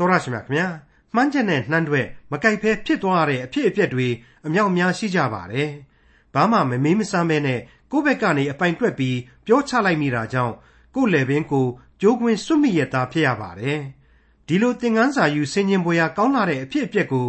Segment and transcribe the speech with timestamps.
[0.00, 0.66] တော်ရရှိမြခင်ဗျာ
[1.14, 4.08] မှန်းချက်နဲ့နှမ်းတွဲမကြိုက်ဖဲဖြစ်သွားတဲ့အဖြစ်အပျက်တွေ
[4.46, 5.70] အမြောက်များရှိကြပါတယ်
[6.34, 7.60] ဘာမှမမေးမစမ်းပဲနဲ့
[7.92, 10.54] ကိုယ့်ဘက်ကနေအပိုင်တွက်ပြီးပြောချလိုက်မိတာကြောင့်
[10.94, 11.66] ကိုယ့်လေပင်ကို
[12.00, 13.80] ကြိုးကွင်းစွတ်မိရတာဖြစ်ရပါတယ်
[14.46, 17.26] ဒီလိုသင်ခန်းစာယူဆင်ခြင်ပွေရာကောင်းလာတဲ့အဖြစ်အပျက်ကို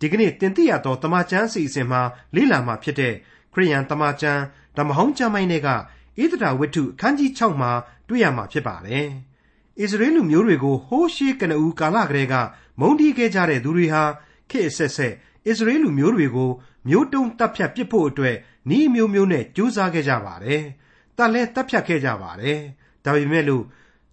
[0.00, 2.02] ဒီကနေ့တင်ပြရတော့တမချန်းစီအစဉ်မှာ
[2.34, 3.14] လေ့လာမှာဖြစ်တဲ့
[3.52, 4.42] ခရိယန်တမချန်း
[4.76, 7.72] ဓမ္မဟောင်းကျမ်းပိုင်းတွေကဣသဒာဝတ္ထုအခန်းကြီး6မှာ
[8.08, 9.08] တွေ့ရမှာဖြစ်ပါတယ်။
[9.80, 12.34] ဣသရေလမျိုးတွေကိုဟိုးရှေးကနဦးကာလကတည်းက
[12.80, 14.02] မုန်းတီးခဲ့ကြတဲ့သူတွေဟာ
[14.50, 16.50] ခေတ်အဆက်ဆက်ဣသရေလမျိုးတွေကို
[16.88, 18.36] မျိုးတုံးတပ်ဖြတ်ပစ်ဖို့အတွက်
[18.76, 20.62] ဤမျိုးမျိုးနဲ့ကြိုးစားခဲ့ကြပါတယ်။
[21.16, 22.58] တပ်လဲတပ်ဖြတ်ခဲ့ကြပါတယ်။
[23.04, 23.64] ဒါပေမဲ့လို့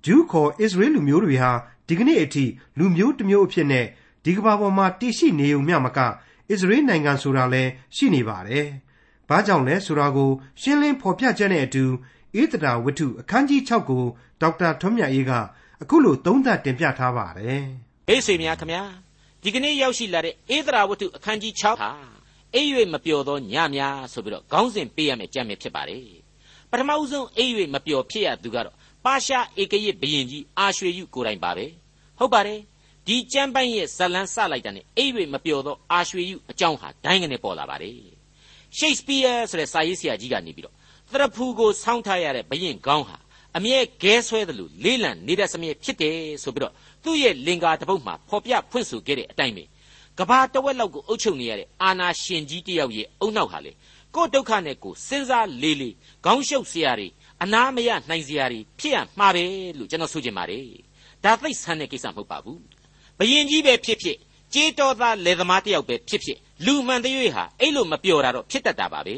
[0.06, 1.52] ဂျူးခေါ်ဣသရေလမျိုးတွေဟာ
[1.88, 2.46] ဒီကနေ့အထိ
[2.78, 3.86] လူမျိုးတစ်မျိုးအဖြစ်နဲ့
[4.26, 6.08] ဒီကမ္ဘာပေါ်မှာတည်ရှိနေုံမျှမကဣ
[6.60, 8.68] သရေလနိုင်ငံဆိုတာလည်းရှိနေပါတယ်။
[9.30, 10.32] ဘာကြောင့်လဲဆိုတာကို
[10.62, 11.86] ရှင်းလင်းဖော်ပြချက်နဲ့အတူ
[12.42, 14.04] ဧတတာဝတ္ထုအခန်းကြီး6ကို
[14.42, 15.32] ဒေါက်တာထွန်းမြတ်အေးက
[15.82, 17.64] အခုလိုသုံးသပ်တင်ပြထားပါတယ်။
[18.10, 18.84] အိဆွေများခမညာ
[19.44, 21.92] ဒီကနေ့ရောက်ရှိလာတဲ့ဧတရာဝတ္ထုအခန်းကြီး6ဟာ
[22.56, 26.04] အိပ်၍မပျော်သောညများဆိုပြီးတော့ခေါင်းစဉ်ပေးရမယ့်ကြံမြဖြစ်ပါတယ်။
[26.72, 28.76] ပထမဦးဆုံးအိပ်၍မပျော်ဖြစ်ရသူကတော့
[29.06, 31.66] ပါရှားဧကရစ်ဘရင်ကြီးအာရွှေယုကိုယ်တိုင်ပါပဲ။
[32.20, 32.60] ဟုတ်ပါတယ်။
[33.08, 37.96] ဒီကျမ်းပိုင်းရဲ့ဇလန်းစလိုက်တာနဲ့အိပ်၍မပျော်သောအာရွှေယုအကြောင်းဟာဒိုင်းကနေပေါ်လာပါတယ်။
[38.78, 40.76] ရှိတ်စပီးယားဆိုတဲ့စာရေးဆရာကြီးကနေပြီးတော့
[41.12, 43.18] သရဖူကိုဆောင်းထားရတဲ့ဘရင်ကောင်းဟာ
[43.58, 49.64] အမြဲခဲဆွဲတယ်လို့လေးလံနေတတ်စမြဲဖြစ်တယ်ဆိုပြီးတော့သူ့ရဲ့လင်္ကာတပုတ်မှာဖော်ပြဖွင့်ဆိုခဲ့တဲ့အတိုင်းပဲ
[50.20, 53.72] ကဘာတဝက်လောက်ကိုအုပ်ချုပ်နေရတဲ့အာနာရှင်ကြီးတယောက်ရဲ့အုံနောက်ဟာလေ
[54.16, 57.08] ကိုယ်ဒုက္ခနဲ့ကိုစဉ်းစားလေးလေးခေါင်းရှုပ်စရာတွေ
[57.44, 59.44] အနာမရနိုင်စရာတွေဖြစ်ရမှာပဲ
[59.78, 60.66] လို့ကျွန်တော်ဆိုချင်ပါတယ်
[61.24, 62.62] ဒါသိဆန်းတဲ့ကိစ္စမဟုတ်ပါဘူး
[63.20, 64.18] ဘယင်ကြီးပဲဖြစ်ဖြစ်
[64.54, 69.16] ကြေးတော်သားလယ်သမားတယောက်ပဲဖြစ်ဖြစ်လူမှန်တဲ့ရွေးဟာအဲ့လိုမပြောတာတော့ဖြစ်တတ်တာပါပဲ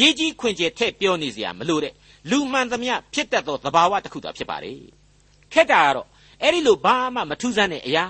[0.00, 1.92] ရေးကြီးခွင်ကျဲထဲ့ပြောနေเสียမလို့တဲ့
[2.30, 4.72] လူမှန်သမျှဖြစ်တတ်သောသဘာဝတစ်ခုသာဖြစ်ပါလေ
[5.52, 6.06] ခက်တာကတော့
[6.42, 8.04] အဲ့ဒီလိုဘာမှမထူးဆန်းတဲ့အရာ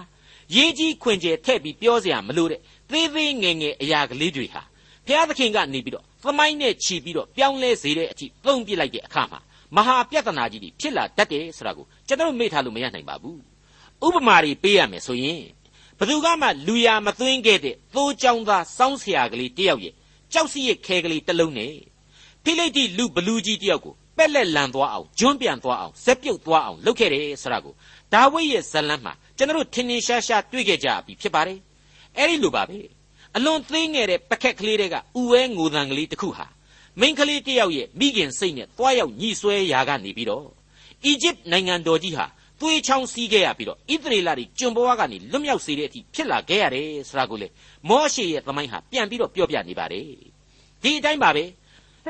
[0.55, 4.63] ရေးကြီးခွင်ကျဲထဲ့ပြီးပြောเสียမလို့တဲ့သေးသေးငယ်ငယ်အရာကလေးတွေဟာ
[5.07, 9.41] ဘုရားသခင်ကနေပြီးတော့သမိုင်းနဲ့ခြီးပြီးတော့ပြောင်းလဲစေတဲ့အထိသုံးပြလိုက်တဲ့အခါမှာ
[9.77, 13.41] မဟာပြဿနာကြီးတွေဖြစ်လာတတ်တယ်ဆိုတာကိုကျွန်တော်မေ့ထားလို့မရနိုင်ပါဘူး
[14.07, 15.43] ဥပမာတွေပေးရမယ်ဆိုရင်
[15.99, 19.95] ဘသူကမှလူရမသွင်းခဲ့တဲ့သိုးကြောင်သားစောင်းဆရာကလေးတယောက်ရဲ့
[20.34, 21.74] ကြောက်စီရဲ့ခဲကလေးတစ်လုံးနဲ့
[22.44, 27.74] ဖိလိတိလူဘလူးကြီးတယောက်ကိုပက်လက်လန်သွားအောင်ကျွန်းပြန်သွားအောင်ဇက်ပြုတ်သွားအောင်လုပ်ခဲ့တယ်ဆိုတာကို
[28.14, 31.60] ဒါဝိဒ်ရဲ့ဇလန်းမှာကျွန်တော်တို့ထင်ထင်ရှားရှားတွေ့ခဲ့ကြပြီဖြစ်ပါတယ်
[32.18, 32.80] အဲ့ဒီလိုပါပဲ
[33.36, 35.00] အလွန်သေးငယ်တဲ့ပကက်ကလေးတွေကဥ
[35.32, 36.48] ဝဲငိုတန်ကလေးတစ်ခုဟာ
[37.00, 40.48] မိန်းကလေးတယောက်ရဲ့မိခင်စိတ်နဲ့တွားရောက်ညှိဆွဲရာကနေပြီးတော့
[41.06, 42.26] အီဂျစ်နိုင်ငံတော်ကြီးဟာ
[42.62, 47.48] သွေးချောင်းစီးခဲ့ရပြီးတော့ဣသရေလတွေကျွန်ဘဝကနေလွတ်မြောက်စေတဲ့အထိဖြစ်လာခဲ့ရတယ်ဆိုတာကိုလေ
[47.90, 50.06] မောရှေရဲ့သမိုင်းဟာပြန်ပြီးတော့ပြောပြနေပါတယ်
[50.84, 51.44] ဒီအတိုင်းပါပဲ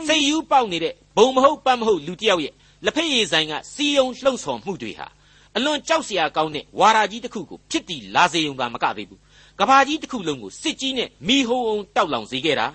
[0.08, 2.54] စိတ်ယူပေါက်နေတဲ့ဘုံမဟုတ်ပတ်မဟုတ်လူတယောက်ရဲ့
[2.86, 5.08] လက်ဖက်ရည်ဆိုင်ကစီယုံလှုပ်ဆောင်မှုတွေဟာ
[5.56, 9.20] အလွန်ကြောက်စရာကောင်းတဲ့ဝါရာကြီးတစ်ခုကိုဖြစ်တည်လာစေုံသာမကသေးဘူး
[9.60, 12.68] ကဘာကြီးတစ်ခုလုံးကိုစစ်ကြီးနဲ့မိဟုံအောင်တောက်လောင်စေခဲ့တာ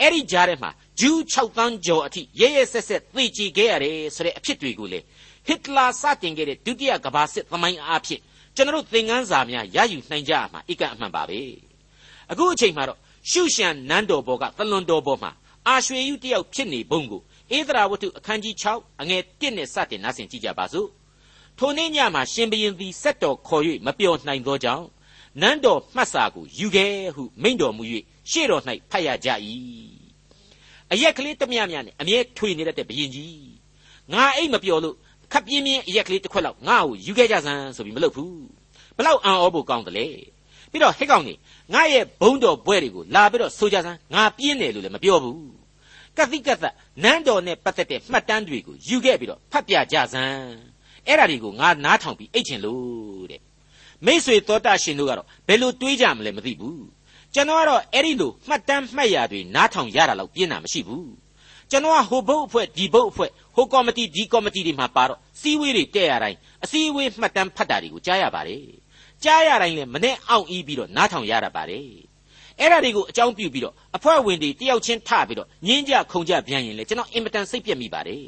[0.00, 5.00] အဲ့ဒီကြားထဲမှာဂျူး6သန်းကျော်အထိရဲရဲဆက်ဆက်သိကြည်ခဲ့ရတယ်ဆိုတဲ့အဖြစ်တွေကိုလေ
[5.46, 8.22] ဟစ်တလာစတင်ခဲ့တဲ့ဒုတိယကမ္ဘာစစ်သမိုင်းအားဖြင့်
[8.56, 11.40] ကျွန်တော်သင်ခန်းစာများရယူနိုင်ကြမှာအကအမှန်ပါပဲ
[12.30, 12.98] အခုအချိန်မှာတော့
[13.30, 15.30] ရှုရှန်နန်းတော်ဘောကသလွန်တော်ဘောမှာ
[15.66, 17.20] အာရွှေယုတယောက်ဖြစ်နေပုံကို
[17.56, 20.88] ဧဒရာဝတ္ထုအခန်းကြီး6အငယ်1နဲ့စတင်နားဆင်ကြည့်ကြပါစို့
[21.58, 24.86] ထိုနေ့ညမှာရှင်ဘရင်သည်စက်တော်ခေါ်၍မပြောနိုင်သောကြောင့်
[25.40, 27.82] နန်းတော်မှတ်စာကိုယူခဲ့ဟုမိန့်တော်မူ၍
[28.30, 29.28] ရှေ့တော်၌ဖတ်ရကြ၏
[30.92, 33.50] အရက်ကလေးတမျှမျှနဲ့အမြဲထွေနေတတ်တဲ့ဘရင်ကြီး
[34.12, 34.96] ငါအိတ်မပြောလို့
[35.32, 38.34] ခပ်ပြင်းပြင်းအရက်ကလေးတစ်ခွက်လောက်ငါ့ကိုယူခဲ့ကြစမ်းဆိုပြီးမလုပ်ဘူး
[38.96, 40.06] ဘလောက်အံ့ဩဖို့ကောင်းတယ်လေ
[40.70, 41.38] ပြီးတော့ဟဲ့ကောင်ကြီး
[41.74, 45.40] ငါရဲ့ဘုံတော်ဘွဲတွေကိုလာပြီးတော့ဆိုကြစမ်းငါပြင်းတယ်လို့လည်းမပြောဘူး
[46.16, 50.48] ကတိကသက်နန်းတော်နဲ့ပတ်သက်တဲ့မှတ်တမ်းတွေကိုယူခဲ့ပြီးတော့ဖတ်ပြကြစမ်း
[51.06, 53.40] အဲ့ဒါတွေကိုငါနားထောင်ပြီးအိတ်ချင်လို့တဲ့
[54.06, 56.84] မိษွေသောတာရှင်တို့ကတော့ဘယ်လိုတွေးကြမလဲမသိဘူး
[57.34, 61.08] ကျွန်တော်ကတော့အဲ့ဒီလိုမှတ်တမ်းမှတ်ရာတွေနားထောင်ရတာလောက်ပြင်းတာမရှိဘူး
[61.70, 68.62] ကျွန်တော်ကဟိုဘုတ်အဖွဲ့ဒီဘုတ်အဖွဲ့ဟိုကော်မတီဒီကော်မတီတွေမှာပါတော့စီးဝေးတွေတဲ့ရတိုင်းအစည်းအဝေးမှတ်တမ်းဖတ်တာတွေကိုကြားရပါတယ်
[69.24, 71.86] ကြားရတိုင်းလည်းမနဲ့အောင်ဤပြီးတော့နားထောင်ရတာပါတယ်
[72.60, 78.26] အဲ့ဒါတွေကိုအကြောင်းပြုပြီးတော့အဖွဲ့ဝင်တွေတယောက်ချင်းထပြီးတော့ညင်းကြခုံကြပြန်ရင်လေကျွန်တော်အင်မတန်စိတ်ပြက်မိပါတယ်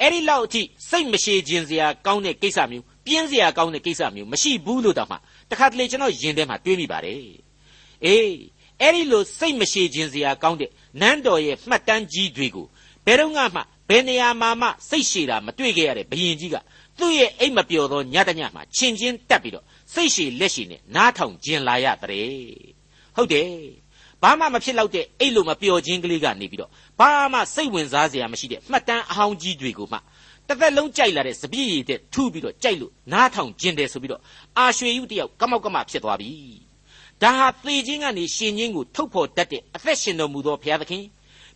[0.00, 5.16] အဲ့ဒီလောက်အထိစိတ်မရှိခြင်းစရာကောင်းတဲ့ကိစ္စမျိုးပြင်းစရာကောင်းတဲ့ကိစ္စမျိုးမရှိဘူးလို့တောင်မှ
[5.50, 7.18] တခါတလေကျွန်တော်ယင်ထဲမှာတွေးမိပါတယ်
[8.04, 8.34] အေး
[8.80, 10.70] အဲ့ဒီလိုစိတ်မရှိခြင်းစရာကောင်းတဲ့
[11.00, 12.66] နန်းတော်ရဲ့မှတ်တမ်းကြီးတွေကို
[13.06, 13.42] ဘယ်တော့မှ
[13.88, 16.56] ဘယ်နေရာမှာမှစိတ်ရှည်တာမတွေ့ခဲ့ရတဲ့ဘယင်ကြီးက
[16.98, 22.28] သူ့ရဲ့အိမ်မပျော်သောညတညမှာချင်းချင်းတက်ပြီးတော့စိတ်ရှည်လက်ရှည်နဲ့နားထောင်ကျင်လာရတဲ့
[23.16, 23.48] ဟုတ်တယ်
[24.22, 29.98] ဘာမှမဖြစ်တော့တဲ့အိတ်လို့မပျော်ခြင်းကလေးကနေပြီးတော့ဘာမှစိတ်ဝင်စားစရာမရှိတဲ့မှတ်တမ်းအဟောင်းကြီးတွေကိုမှ
[30.48, 34.22] တစ်သက်လုံးကြိုက်လာတဲ့စပြည့်ရည်တဲ့ထူပြီးတော့ကြိုက်လို့နားထောင်ကျင်တယ်ဆိုပြီးတော့
[34.58, 36.32] အာရွှေယူတယောက်ကမောက်ကမဖြစ်သွားပြီ
[37.22, 41.02] ဒါဟာသေခြင်းကနေရှင်ခြင်းကိုထုတ်ဖော်တတ်တဲ့အသက်ရှင်တော်မူသောဘုရားသခင်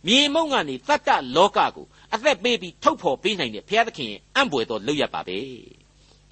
[0.07, 5.37] မြေမုံကနေတတ္တလောကကိုအသက်ပေးပြီးထုတ်ဖော်ပေးနိုင်တဲ့ဘုရားသခင်ရဲ့အံ့ဘွယ်သောလုပ်ရပါပဲ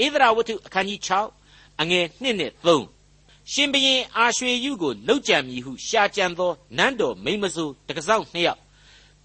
[0.04, 1.00] ဧဒရာဝတ္ထုအခန်းကြီး
[1.42, 8.60] 6အငယ်1နဲ့3ရှင်ဘရင်အာရွှေယုကိုလှုပ်ကြံမည်ဟုရှာကြံသောနန်းတော်မိမဆိုးတကစောက်နှစ်ယောက်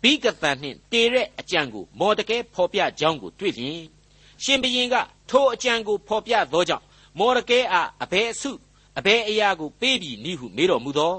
[0.03, 3.81] ဘိကသန်နှင့်တေတဲ့အကြံကိုမော်တကဲဖော်ပြကြောင်းကိုတွေ့လျင်
[4.43, 4.95] ရှင်ဘရင်က
[5.31, 6.85] ထိုအကြံကိုဖော်ပြသောကြောင့်
[7.19, 8.51] မော်တကဲအားအဘယ်အစု
[8.99, 11.15] အဘယ်အရာကိုပေးပြီးနိဟုမေးတော်မူသော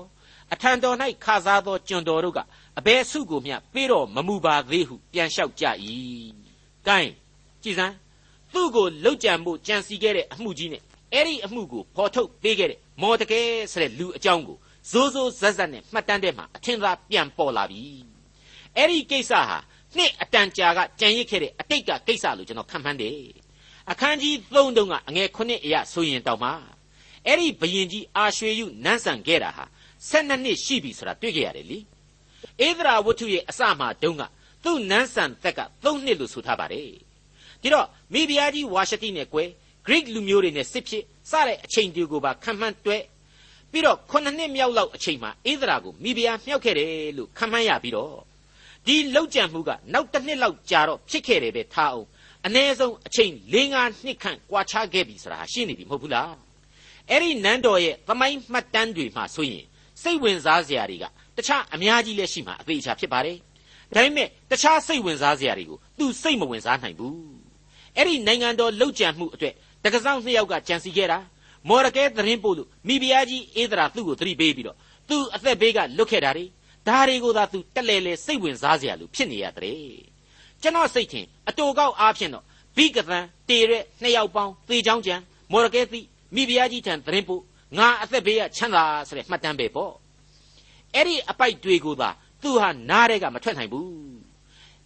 [0.53, 2.39] အထံတော်၌ခါစားသောကျွန်တော်တို့က
[2.79, 5.65] အဘယ်စုကိုမျှပေးတော်မမူပါသေးဟုပြန်လျှောက်ကြ၏။
[6.87, 6.97] ကဲ
[7.63, 7.95] ကြည်စမ်း
[8.53, 10.81] သူ့ကိုလှုပ်ကြံမှုကြံစီခဲ့တဲ့အမှုကြီးနဲ့
[11.13, 14.57] အဲ့ဒီအမှုကိုဖော်ထုတ်ပေးခဲ့တဲ့မော်တကယ်ဆိုတဲ့လူအကြောင်းကို
[14.91, 17.83] ဇိုးဇိုးဇက်ဇက်နဲ့မှတ်တမ်းထဲမှာအထင်သာပြန်ပေါ်လာပြီ။
[18.77, 19.57] အဲ့ဒီကိစ္စဟာ
[19.97, 23.19] နှစ်အတန်ကြာကကြံရစ်ခဲ့တဲ့အတိတ်ကကိစ္စလို့ကျွန်တော်ခံမှန်းတယ်။
[23.91, 26.51] အခန်းကြီး3တုန်းကအငယ်9အရာဆိုရင်တောင်မှ
[27.25, 29.65] အဲ့ဒီဘယင်ကြီးအာရွှေယုနန်းဆန်ခဲ့တာဟာ
[30.09, 31.79] 12နှစ်ရှိပြီဆိုတာတွေ့ကြရတယ်လေ။
[32.67, 34.23] ဧဒရာဝတ္ထုရဲ့အစမှတုန်းက
[34.63, 36.87] သူ့နန်းဆန်သက်က3နှစ်လို့ဆိုထားပါတယ်
[37.61, 39.43] ဒီတော့မိဖုရားကြီးဝါရှတိနဲ့ကွဲ
[39.85, 42.97] Greek လူမျိုးတွေနဲ့စစ်ဖြစ်စတဲ့အချိန်တူကိုပါခံမှန်းတွဲ
[43.71, 48.15] ပြီးတော့9နှစ်မြောက်လောက်အချိန်မှာဧဒရာကိုမိဖုရားမြောက်ခဲ့တယ်လို့ခံမှန်းရပြီးတော့
[48.85, 52.07] ဒီလောက်ကြံမှုကနောက်တစ်နှစ်လောက်ကြာတော့ဖြစ်ခဲ့တယ်ပဲထားအောင်
[52.47, 56.33] အ ਨੇ ဆုံးအချိန်၄၅နှစ်ခန့်ကွာခြားခဲ့ပြီဆိုတာရှင်းနေပြီမဟုတ်ဘူးလား
[57.09, 59.65] အဲ့ဒီနန်းတော်ရဲ့သမိုင်းမှတ်တမ်းတွေမှာဆိုရင်
[60.01, 61.05] စိတ်ဝင်စားစရာတွေက
[61.37, 63.37] တခြားအများကြီးလည်းရှိမှာအသေးချာဖြစ်ပါတယ်
[63.95, 67.17] ဒါပေမဲ့တခြားစိတ်ဝင်စားစရာတွေကိုသူစိတ်မဝင်စားနိုင်ဘူး
[67.97, 69.53] အဲ့ဒီနိုင်ငံတော်လှုပ်ကြံမှုအတွက်
[69.83, 71.19] တက္ကဆောင်နှစ်ယောက်ကကြံစီခဲ့တာ
[71.69, 74.77] မော်ရကဲသတင်းပို့လို့မိဖုရားကြီးအေးဒရာသူ့ကိုသတိပေးပြီးတော့
[75.09, 76.45] သူအသက်ဘေးကလွတ်ခဲ့တာတွေ
[76.87, 80.13] ဒါတွေကိုသာသူတက်လဲလဲစိတ်ဝင်စားစရာလို့ဖြစ်နေရတယ်
[80.61, 82.43] ကျွန်တော်စိတ်ထင်အတူကောက်အားဖြင့်တော့
[82.77, 83.19] ဘိကသံ
[83.49, 85.15] တေတဲ့နှစ်ယောက်ပေါင်းသေချောင်းကြံ
[85.51, 85.99] မော်ရကဲသိ
[86.35, 87.41] မိဖုရားကြီးထံသတင်းပို့
[87.77, 89.93] ငါအသက်ဘေးကချမ်းသာဆိုတဲ့မှတ်တမ်းပဲပေါ့
[90.95, 92.09] အဲ့ဒီအပိုက်တွေကိုသာ
[92.41, 93.87] သူဟာနားတဲ့ကမထွက်နိုင်ဘူး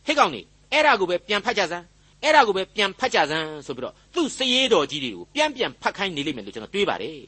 [0.06, 1.86] ဟဲ့ကောင်နေအဲ့ဒါကိုပဲပြန်ဖတ်ကြစမ်း
[2.24, 7.19] အဲ့ဒါကိုပဲပြန်ဖတ်ကြစမ်းဆိုပြီးတော့သူ့စည်ရေးတော်ကြီးတွေကိုပြန်ပြန်ဖတ်ခိုင်းနေလိမ့်မယ်လို့ကျွန်တော်တွေးပါတယ်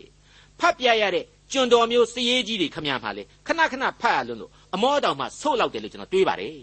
[0.59, 6.53] ဖတ်ပြရတဲ့ကျွန်တော်မျိုးစည်ရေးကြီးတွေခမရမှာလေခဏခဏဖတ်ရလို့လို့အမောတောင်မှဆို့လောက်တယ်လို့ကျွန်တော်တွေးပါတယ်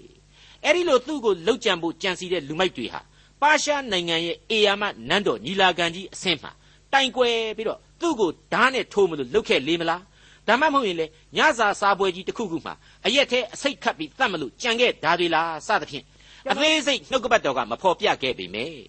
[0.65, 3.01] အဲ့ဒီလိုသူ့ကိုလှုပ်ကြံဖို့ကြံစီတဲ့လူမိုက်တွေဟာ
[3.43, 6.53] ပါရှားနိုင်ငံရဲ့အေယာမနန်းတော်ညီလာခံကြီးအဆင့်မှာ
[6.93, 10.03] တိုင်ကွယ်ပြီးတော့သူ့ကိုဓာတ်နဲ့ထိုးမလို့လှုပ်ခဲ့လေမလား
[10.49, 11.07] ဒါမှမဟုတ်ရင်လေ
[11.37, 12.75] ညစာစားပွဲကြီးတစ်ခုခုမှာ
[13.07, 16.05] အရက်သေးအစိတ်ခတ်ပြီးတတ်မလို့ကြံခဲ့ဒါတွေလားစသဖြင့်
[16.51, 18.81] အသေးစိတ်နှုတ်ကပတ်တော်ကမဖော်ပြခဲ့ပေမယ့်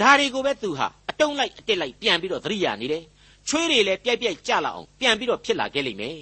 [0.00, 3.04] ဒါတွေကိုပဲသူဟာအတုံးလိုက်အတက်လိုက်ပြန်ပြီးတော့သတိရနေတယ်
[3.48, 6.16] ချွေးတွေလည်းပြိုက်ပြိုက်ကြလာအောင်ပြန်ပြီးတော့ဖြစ်လာခဲ့လိမ့်မယ်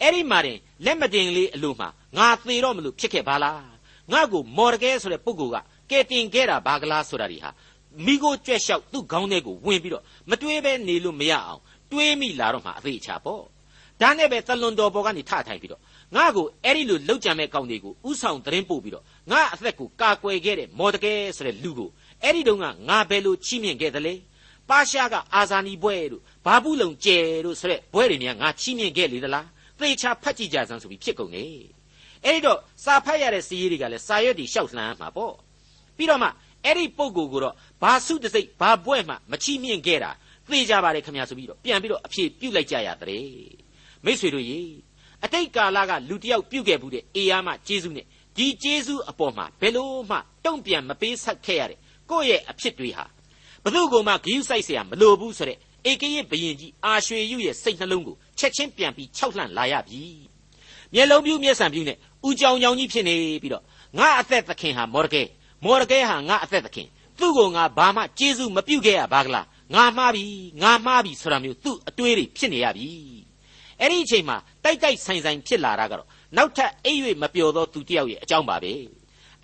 [0.00, 1.88] အဲ့ဒီမှာတင်လက်မတင်လေးအလိုမှာ
[2.18, 3.62] ငါသေတော့မလို့ဖြစ်ခဲ့ပါလား
[4.12, 5.56] ငါ့ကိုမော်ရကဲဆိုတဲ့ပုဂ္ဂိုလ်က
[5.90, 7.50] ကဲတင်ခဲ့တာဘာကလားဆိုတာဒီဟာ
[8.06, 11.60] မိကိုကြွက်လျှောက်သူ့ခေါင်းထဲကိုဝင်ပြီးတော့မတွေးပဲနေလို့မရအောင်
[11.92, 13.44] တွေးမိလာတော့မှအသေးချာပေါ့
[14.02, 15.82] ဒါနဲ့ပဲသလွန်တော်ပေါ်ကနေထထိုင်ပြီးတော့
[16.16, 21.90] ငါ့ကိုအဲ့ဒီလိုလောက်ကြံမဲ့ကောင်းတွေကိုဥဆောင်သတင်းပို့ပြီးတော့ငါအသက်ကိုကာကွယ်ခဲ့တဲ့မော်တကယ်ဆိုတဲ့လူကို
[22.22, 24.14] အဲ့ဒီတုန်းကငါဘယ်လိုချီးမြှင့်ခဲ့သလဲ
[24.68, 29.46] ပါရှားကအာဇာနီဘွဲတို့ဘာဘူးလုံကျဲတို့ဆိုတဲ့ဘွဲတွေများငါချီးမြှင့်ခဲ့လေသလား
[29.78, 31.44] သေချာဖတ်ကြည့်ကြစမ်းဆိုပြီးဖြစ်ကုန်နေ
[32.24, 35.34] အဲ့ဒီတော့စာဖတ်ရတဲ့စီးရီးတွေကလည်းစာရွက်တွေရှောက်လှမ်းမှာပေါ့
[35.96, 36.28] ပြီးတော့မှ
[36.64, 40.10] အဲ့ဒီပုံကိုကိုတော့ဘာစုတစိတ်ဘာဘွဲ့မှမချီးမြှင့်ခဲ့တာ
[40.50, 43.61] သေကြပါလေခင်ဗျာဆိုပြီးတော့ပြန်ပြီးတော့အဖြေပြုတ်လိုက်ကြရတဲ့
[44.05, 44.59] မိษွေတို့ရေ
[45.23, 48.05] အတိတ်ကာလကလူတယောက်ပြုတ်ခဲ့ဘူးတဲ့အေယာမကျေးဇူးနဲ့
[48.37, 51.79] ဒီကျေးဇူးအပေါ်မှာဘယ်လို့မှတုံ့ပြန်မပေးဆက်ခဲ့ရတဲ့
[52.09, 53.05] ကိုယ့်ရဲ့အဖြစ်တွေဟာ
[53.63, 55.57] ဘသူကမှဂယုစိုက်เสียမလိုဘူးဆိုတဲ့
[55.89, 60.01] ဧကရဲ့ဘယင်ကြီးအာရွှေယုရဲ့စိတ်နှလုံးကိုချက်ချင်းပြန်ပြီးခြောက်လှန့်လာရပြီ
[60.93, 63.63] မျက်လုံးပြူးမျက်စံပြူးနဲ့ဥကြောင်ကြောင်ကြီးဖြစ်နေပြီးတော့
[63.97, 65.23] ငါအသက်သခင်ဟာမော်ရကဲ
[65.63, 66.87] မော်ရကဲဟာငါအသက်သခင်
[67.19, 70.25] သူ့ကိုငါဘာမှကျေးဇူးမပြုတ်ခဲ့ရပါကလားငါမှားပြီ
[70.61, 72.87] ငါမှားပြီဆိုတာမျိုးသူ့အတွေးတွေဖြစ်နေရပြီ
[73.82, 78.72] အဲ့ဒီအချိန်မှာတိုက်တိုက်ဆိုင်ဆိုင်ဖြစ်လာတာကတော့နောက်ထပ်အိပ်၍မပျော်သောသူတစ်ယောက်ရဲ့အကြောင်းပါပဲ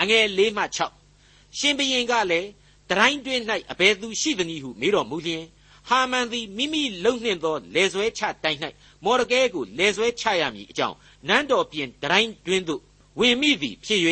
[0.00, 0.62] အငယ်၄မှ
[1.11, 2.49] 6ရှင်ဘရင်ကလည်း
[2.90, 3.40] တတိုင်းတွင်၌
[3.73, 5.45] အဘယ်သူရှိသနည်းဟုမေးတော်မူလျင်
[5.88, 8.59] ဟာမန်သည်မိမိလုံနှင့်သောလေဆွဲချတိုင်၌
[9.04, 10.97] မော်ရကဲကိုလေဆွဲချရမည်အကြောင်း
[11.28, 12.83] နန်းတော်ပြင်တတိုင်းတွင်သို့
[13.18, 14.00] ဝင်မိသည်ဖြစ်၍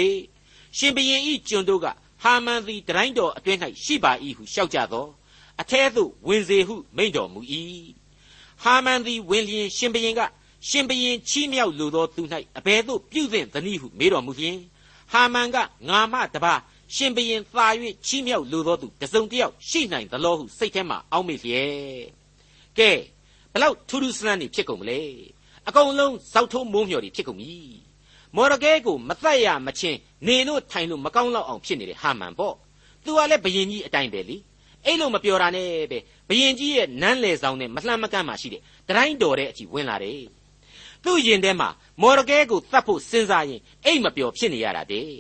[0.78, 1.86] ရှင်ဘရင်ဤကျွန်တို့က
[2.22, 5.06] ဟာမန်သည်တတိုင်းတော်အတွင်း၌ရှိပါ၏ဟုလျှောက်ကြသော
[5.60, 7.40] အထဲသို့ဝင်စေဟုမိန့်တော်မူ၏
[8.62, 10.20] ဟာမန်သည်ဝင်လျင်ရှင်ဘရင်က
[10.68, 12.22] ရှင်ဘရင်ချီးမြှောက်လိုသောသူ၌
[12.58, 14.58] အဘယ်သို့ပြုသင့်သနည်းဟုမေးတော်မူလျင်
[15.12, 15.56] ဟာမန်က
[15.88, 16.54] ငါမတပါ
[16.94, 17.66] ရှင်ဘရင်သာ၍
[18.06, 21.70] ချီးမြှောက်လိုသောသူတစုံတစ်ယောက်ရှိနိုင်သလောဟုစိတ်ထဲမှအောက်မေ့လျက်
[22.78, 22.90] ကဲ
[23.52, 25.00] ဘလောက်ထူးထူးဆန်းဆန်းနေဖြစ်ကုန်မလဲ
[25.68, 27.54] အကုန်လုံးဇောက်ထိုးမိုးမျှော်တွေဖြစ်ကုန်ပြီ
[28.36, 32.54] မော်ရကဲကိုမသက်ရမချင်းနေလို့ထိုင်လို့မကောင်းတော့အောင်ဖြစ်နေတဲ့ဟာမန်ပေါ့
[33.04, 34.36] သူကလည်းဘယင်ကြီးအတိုင်းပဲလေ
[34.86, 40.24] အဲ့လိုမပြောတာနဲ့ပဲဘယင်ကြီးရဲ့နန်းလေဆောင်နဲ့မလှမ်းမကမ်းမှရှိတဲ့တတိုင်းတော်တဲ့အထိဝင်လာတယ်
[41.04, 41.68] သူ့ရင်ထဲမှာ
[42.02, 45.10] မော်ရကဲကိုတတ်ဖို့စဉ်းစားရင်အိတ်မပျော်ဖြစ်နေရတာတဲ့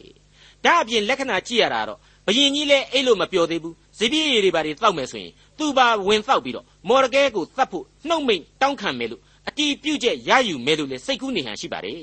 [0.64, 12.02] ဒါအပြင်လက္ခဏာကြည့်ရတာတော့ဘယင်ကြီးလည်းအဲ့လိုမပျော်သေးဘူးဇပြည့်ရည်တွေပါတွေတောက်မယ်ဆိုရင်သူပါဝင်တောက်ပြီးတော့မော်ရကဲကိုတတ်ဖို့နှုတ်မိန်တောင်းခံမယ်လို့အတီးပြုတ်ချက်ရယူမယ်လို့လည်းစိတ်ကူးနေဟန်ရှိပါတယ်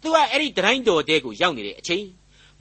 [0.00, 2.04] သူကအဲ့ဒီတတိုင်းတော်တဲကိုရောက်နေတဲ့အချိန်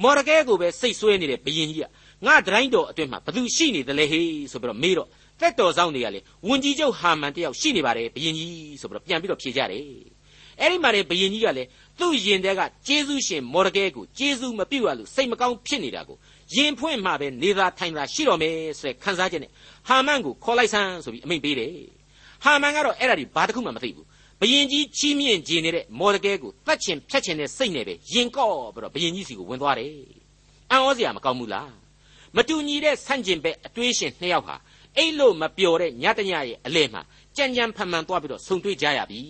[0.03, 1.85] မော်ရကဲကိုပဲစိတ်ဆွဲနေတဲ့ဘယင်ကြီးက
[2.25, 5.07] ငါတတိုင်းတော်အတွင်းမှာဘသူရှိနေတယ်လဲဟေးဆိုပြီးတော့မေးတော့
[5.39, 9.83] တက်တော်ဆောင်တွေကလေဝန်ကြီးချုပ်ဟာမန်တယောက်ရှိနေပါတယ်ဘယင်ကြီးဆိုပြီးတော့ပြန်ပြီးတော့ဖြေကြတယ်
[10.59, 11.67] အဲ့ဒီမှာလေဘယင်ကြီးကလည်း
[11.99, 16.17] သူ့ရင်ထဲကကျေးဇူးရှင်မော်ရကဲကိုကျေးဇူးမပြုတ်ရလို့စိတ်မကောင်းဖြစ်နေတာကို
[16.55, 19.51] ရင်ဖွင့်မှပဲနေသာထိုင်သာရှိတော်မယ်ဆိုတဲ့ခံစားချက်နဲ့
[19.87, 21.73] ဟာမန်ကိုခေါ်လိုက်ဆန်းဆိုပြီးအမိန့်ပေးတယ်
[22.43, 24.05] ဟာမန်ကတော့အဲ့ဒါဒီဘာတစ်ခုမှမသိဘူး
[24.41, 29.93] ဘယင်ကြီးချီးမြှင့်ခြင်းနေတဲ့မော်ဒကဲကိုတတ်ချင်ဖြတ်ချင်တဲ့စိတ်နဲ့ပဲရင်ကော့ပြီးတော့ဘယင်ကြီးစီကိုဝင်သွားတယ်။
[30.71, 31.69] အံ့ဩစရာမကောင်းဘူးလား။
[32.35, 34.55] မတူညီတဲ့ဆန့်ကျင်ဘက်အတွေးရှင်နှစ်ယောက်ဟာ
[34.97, 37.01] အဲ့လိုမပျော်တဲ့ညတညရဲ့အလဲမှာ
[37.35, 39.21] ကြံကြံဖန်ဖန်သွားပြီးတော့ဆုံတွေ့ကြရပြီ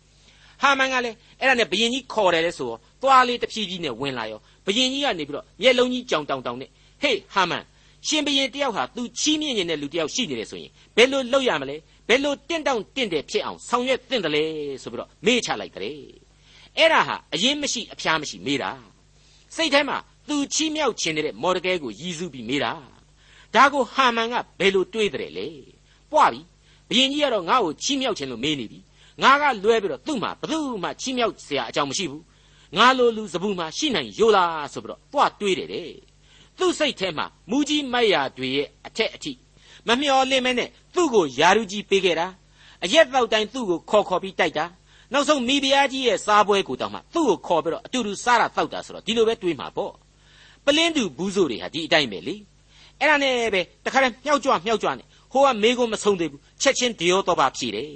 [0.62, 6.70] ။ဟာမန်ကလည်းအဲ့ဒါနဲ့ဘယင်ကြီးခေါ်တယ်လဲဆိုတော့သွားလေးတဖြည်းဖြည်းနဲ့ဝင်လာရောဘယင်ကြီးကနေပြီးတော့မျက်လုံးကြီးကြောင်တောင်တောင်နဲ့
[7.02, 7.64] ဟေးဟာမန်
[8.06, 11.76] ရှင်ဘရင်တယောက်ဟာသူချီးမြှင့်နေတဲ့လူတယောက်ရှိနေတယ်ဆိုရင်ဘယ်လိုလုပ်ရမလဲ
[12.08, 14.42] ဘယ်လိုတင့်တောင့်တင့်တယ်ဖြစ်အောင်ဆောင်ရွက်သင့်တယ်လဲ
[14.82, 15.96] ဆိုပြီးတော့မေးချလိုက်တယ်
[16.78, 18.70] အဲ့ဒါဟာအရင်မရှိအဖျားမရှိမေးတာ
[19.56, 19.96] စိတ်ထဲမှာ
[20.28, 22.72] သူချီးမြှောက်ခြင်းတဲ့မော်ဒကဲကိုရည်စူးပြီးမေးတာ
[23.54, 25.48] ဒါကိုဟာမန်ကဘယ်လိုတွေးတယ်လဲ
[26.10, 26.40] ပွားပြီ
[26.88, 28.78] ဘုရင်ကြီးကတော့ငါ့ကိုချီးမြှောက်ခြင်းလို့မေးနေပြီ
[29.22, 32.22] ငါကလွဲပြီးတော့သူ့မှာဘသူ့မှချီးမြှောက်စရာအကြောင်းမရှိဘူး
[32.76, 35.90] ငါလိုလူစပူမှာရှိနိုင်ရိုလားဆိုပြီးတော့ပွားတွေးတယ်တဲ့
[36.58, 39.32] သူ့စိတ်ထဲမှာမူကြီးမိုက်ရာတွေရဲ့အထက်အထိ
[39.88, 42.26] မမျော်လင့်မဲနဲ့သူ့ကိုယာရုကြီးပေးခဲ့တာ
[42.84, 44.66] အရက်တော့တိုင်းသူ့ကိုခေါ်ခေါ်ပြီးတိုက်တာ
[45.12, 49.92] နောက်ဆုံးမိဖုရားကြီးရဲ့စားပွဲကိုတောင်မှသူ့ကိုခေါ်ပြီးတော့အတူတူစားတာတောက်တာဆိုတော့ဒီလိုပဲတွေးမှာပေါ့
[50.66, 52.34] ပလင်းတူဘူးစိုးတွေဟာဒီအတိုင်းပဲလေ
[53.00, 57.88] အဲ့ဒါနဲ့ပဲတခါတည်းမြောက်ကြွမြောက်ကြွနဲ့ဟိုကမေးခွန်းမဆုံးသေးဘူးချက်ချင်းဒီရောတော့ပါဖြေတယ်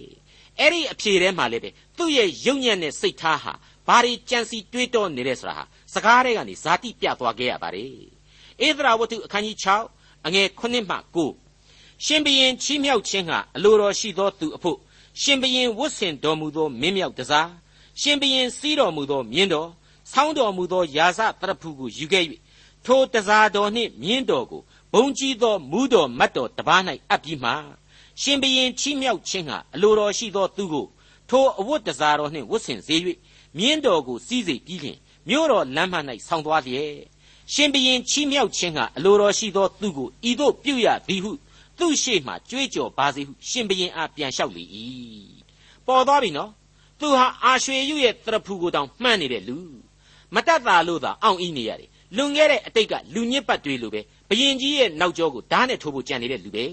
[0.60, 3.52] အဲ့ဒီအဖြေထဲမှာလည်းပဲသူ့ရဲ့ယုံညံ့တဲ့စိတ်ထားဟာ
[3.86, 7.90] ဘာတွေကြံစီတွေးတောနေတဲ့ဆိုတာဟာစကားတွေကနေဇာတိပြသွားခဲ့ရပါတယ်
[8.66, 9.56] ဧသရာဝတ္ထုအခန်းကြီး
[9.92, 14.78] 6အငယ်9မှ9ရှင်ဘရင်ချီးမြှောက်ခြင်းဟာအလိုတော်ရှိသောသူအဖို့
[15.22, 17.48] ရှင်ဘရင်ဝတ်ဆင်တော်မူသောမင်းမြောက်တစား
[18.00, 19.68] ရှင်ဘရင်စီးတော်မူသောမြင်းတော်
[20.12, 22.24] ဆောင်းတော်မူသောယာစတရဖူကိုယူခဲ့၍
[22.86, 24.62] ထိုတစားတော်နှင့်မြင်းတော်ကို
[24.92, 27.50] ဘုံကြီးသောမူးတော်မတ်တော်တပား၌အပ်ပြီးမှ
[28.20, 30.86] ရှင်ဘရင်ချီးမြှောက်ခြင်းဟာအလိုတော်ရှိသောသူကို
[31.30, 32.96] ထိုအဝတ်တစားတော်နှင့်ဝတ်ဆင်စေ၍
[33.58, 35.94] မြင်းတော်ကိုစီးစေပြီးလျှင်မြို့တော်လမ်းမ၌
[36.26, 36.92] ဆောင်းသွားလျက်
[37.52, 41.32] ရှင်ဘရင်ချီးမြှောက်ခြင်းဟာအလိုတော်ရှိသောသူကိုဤသို့ပြုရသည်ဟု
[41.78, 44.64] သူ့ရှေ့မှကြွေးကြော်ပါစေဟုရှင်ဘရင်အားပြန်လျှောက်လေ၏
[45.86, 46.50] ပေါ်သွားပြီနော်
[47.00, 49.58] သူဟာအာရွှေရုရဲ့တရဖူကိုတောင်မှန်းနေတဲ့လူ
[50.34, 56.64] မတတ်တာလို့သာအောင့်အီးနေရတယ် လွန်ခဲ့တဲ့အတိတ်ကလူညစ်ပတ်တွေလိုပဲဘယင်ကြီးရဲ့နောက်ကျောကိုဓာတ်နဲ့ထိုးဖို့ကြံနေတဲ့လူပဲ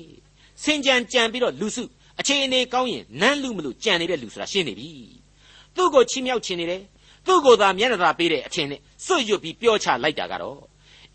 [0.63, 1.83] စင်ကြံကြံပြီးတော့လူစု
[2.19, 4.89] အခြေအနေကောင်းရင်နန်းလူမလို့ကြံနေတဲ့လူဆိုတာရှင်းနေပြီ
[5.75, 6.81] သူ့ကိုချီးမြှောက်ခြင်းနေတယ်
[7.25, 10.59] သူ့ကိုသာမျက်နှာသာပေးတဲ့အထင်နဲ့စွတ်ရွတ်ပြီးပြောချလိုက်တာကတော့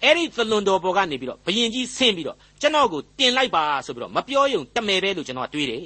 [0.03, 5.83] အဲ့ဒီသလွန်တော်ပေါ်ကနေပြီးတော့ဘယင်ကြီးဆင်းပြီးတော့ကျွန်တော်ကိုတင်လိုက်ပါဆိုပြီးတော့မပြောယုံတမယ်ပဲလို့ကျွန်တော်တွေးတယ်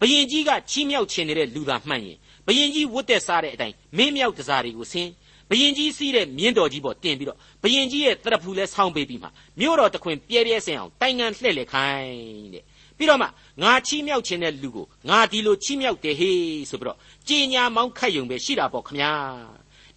[0.00, 2.16] ဘယင်ကြီးကချီးမြှောက်ခြင်းနေတဲ့လူသာမှန်ရင်
[2.46, 5.10] ဘယင်ကြီးဝတ်တဲ့စားတဲ့အတိုင်းမင်းမြောက်တစားတွေကိုဆင်း
[5.52, 9.28] ဘယင်ကြီးစီးတဲ့မြင်းတော်ကြီးပေါ်တင်ပြီးတော့ဘယင်ကြီးရဲ့တရဖူလဲဆောင်းပေးပြီးမှ
[9.60, 12.64] မြို့တော်တခွင်ပြဲပြဲစင်အောင်တိုင်ငံလှဲ့လေခိုင်းတဲ့
[12.96, 13.26] ပြီးတော့မှ
[13.62, 19.10] ငါချီးမြှောက်ခြင်းတဲ့လူကိုငါဒီလိုချီးမြှောက်တယ်ဟေးဆိုပြီးတော့ကြည်ညာမောင်းခတ်ယုံပဲရှိတာပေါ့ခမညာ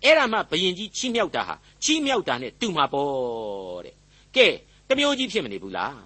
[0.04, 3.96] အဲ့ဒါမှဘယင်ကြီးချီးမြှောက်တာဟာချီးမြှောက်တာနဲ့တူမှာပေါ့တဲ့
[4.36, 4.48] ကဲ
[4.90, 5.98] တမျိုးကြီးဖြစ်မနေဘူးလား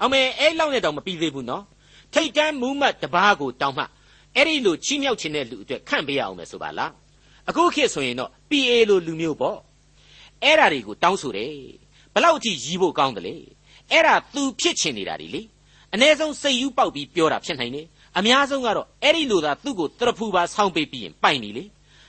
[0.00, 1.64] အောင်မဲအဲ့လောက်နဲ့တောင်မပြီးသေးဘူးနော်
[2.14, 3.84] ထိတ်တန်းမူးမတ်တပားကိုတောင်းမှ
[4.36, 6.92] အဲ့ဒီလိုချီးမြှောက်ခြင်းတဲ့လူအတွက်ခန့်ပေးရအောင်မယ်ဆိုပါလား
[7.48, 9.58] အခုခေတ်ဆိုရင်တော့ PA လိုလူမျိုးပေါ့
[10.44, 11.54] အဲ့ဓာတွေကိုတောင်းဆိုတယ်
[12.14, 13.36] ဘလောက်အထိရီးဖို့ကောင်းတယ်လေ
[13.90, 15.42] အဲ့ဒါ तू ဖြစ်ချင်နေတာဒီလေ
[15.94, 17.86] အ ਨੇ ဆုံးစိတ်ယူပေါက်ပြီးပြောတာဖြစ်နိုင်တယ်
[18.18, 21.64] အများဆုံးကတော့အဲ့ဒီလိုသာသူ့ကိုတရဖူပါဆောင်းပေးပြီးရင်ပိုင်ပြီလေ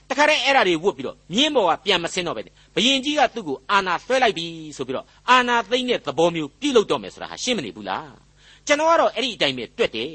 [0.10, 2.42] တခါတည်းအဲ့ဒါတွေဝတ်ပြီးတော့မြင်းပေါ်ကပြန်မစင်းတော့ပဲ
[2.76, 4.46] ဘယင်ကြီးကသူ့ကိုအာနာဆွဲလိုက်ပြီ
[4.78, 8.14] ဆိုပြီးတော့အာနာသိမ့်တဲ့သဘောမျိုးပြုလုပ်တော့မယ်ဆိုတာဟာရှင်းမနေဘူးလား
[8.68, 10.14] ကျွန်တော်ကတော့အဲ့ဒီအတိုင်းပဲတွက်တယ်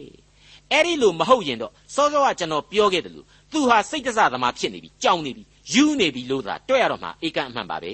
[0.73, 7.93] အဲ့ဒီလိုမဟုတ်ရင်တော့စောစောကကျွန်တော်ပြောခဲ့တယ်လို့ သူဟာစိတ်တစသမားဖြစ်နေပြီကြောင်နေပြီယူနေပြီလို့သာတွက်ရတော့မှအေကံအမှန်ပါပဲ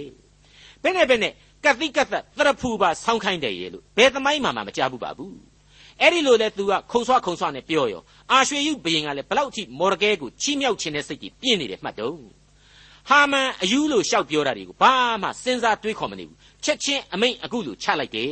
[0.82, 1.32] ဘယ်နဲ့ဘယ်နဲ့
[1.64, 5.36] ကတိကသက်သရဖူပါဆောင်းခိုင်းတယ်ရဲ့လို့ဘယ်သမိုင်းမှမမကြားဘူးပါဘူး
[6.00, 12.16] အဲ့ဒီလိုလဲသူကခုံဆွခုံဆွနဲ့ပြောရောအာရွှေယုဘယင်ကလည်းဘလောက်ထိမော်ရကဲကိုချီးမြှောက်ခြင်းတဲ့စိတ်ကြီးပြင်းနေတယ်မှတ်တော့
[13.08, 18.30] ဟာမန်အယူလို့ရှောက်ပြောတာတွေကိုဘာမှစဉ်းစားတွေးခေါ်မနေဘူးချက်ချင်းအမိန်အခုလိုချလိုက်တယ်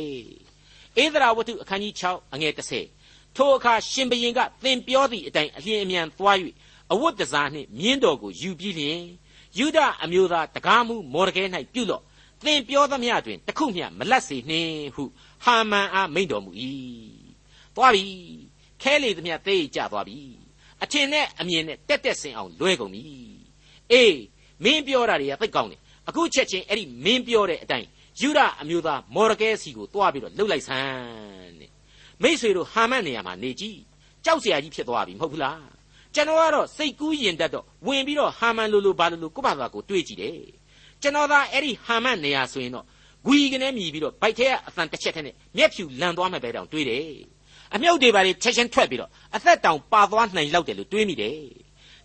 [1.03, 2.53] ဧဒရာဝတ္ထုအခန်းကြီး6အငယ်
[2.95, 6.37] 30ထိုအခါရှင်ဘရင်ကသင်ပြောသည့်အတိုင်းအလျင်အမြန်သွား၍
[6.93, 9.01] အဝတ်တစားနှင့်မြင်းတော်ကိုယူပြီးလျင်
[9.57, 11.43] ယူဒအမျိုးသားတကားမူမော်ဒကဲ၌
[11.73, 12.03] ပြုလော့
[12.45, 15.03] သင်ပြောသမျှတွင်တခုမျှမလတ်စေနှင့်ဟု
[15.43, 16.51] ဟာမန်အားမိန့်တော်မူ၏
[17.75, 18.05] သွားပြီ
[18.81, 20.19] ခဲလေသမျှသိကြသွားပြီ
[20.83, 23.01] အထင်နဲ့အမြင်နဲ့တက်တက်ဆင်အောင်လွဲကုန်ပြီ
[23.91, 24.19] အေး
[24.63, 27.87] မင်းပြောတာတွေကသိကောင်းတယ်အခုချက်ချင်းအဲ့ဒီမင်းပြောတဲ့အတိုင်း
[28.21, 31.71] ယူဒအမျိုးသားမော်ဒကဲစီကိုတွားပြီးတော့လှုပ်လိုက်ဆန်းတဲ့
[32.21, 33.79] မိษွေတို့ဟာမန်နေရာမှာနေကြည့်
[34.25, 35.78] ကြောက်စရာကြီးဖြစ်သွားပြီမဟုတ်ဘူးလား
[36.15, 40.35] ကျွန်တော်ကတော့စိတ်ကူးရင်တတ်တော့ဝင်ပြီးတော့ဟာမန်လိုလိုဘာလိုလိုကိုယ့်ဘာသာကိုတွေးကြည့်တယ်
[41.01, 42.85] ကျွန်တော်သာအဲ့ဒီဟာမန်နေရာဆိုရင်တော့
[43.25, 47.05] ဂွီကနေမြည်ပြီးတော့ဗိုက်ထဲကအသံတစ်ချက်ထဲနဲ့မျက်ဖြူလန်သွားမှပဲတောင်တွေးတယ်
[47.75, 51.35] အမြုပ်တွေပါလေချက်ချင်းထွက်ပြီးတော့အသက်တောင်ပါသွားနိုင်လောက်တယ်လို့တွေးမိတယ်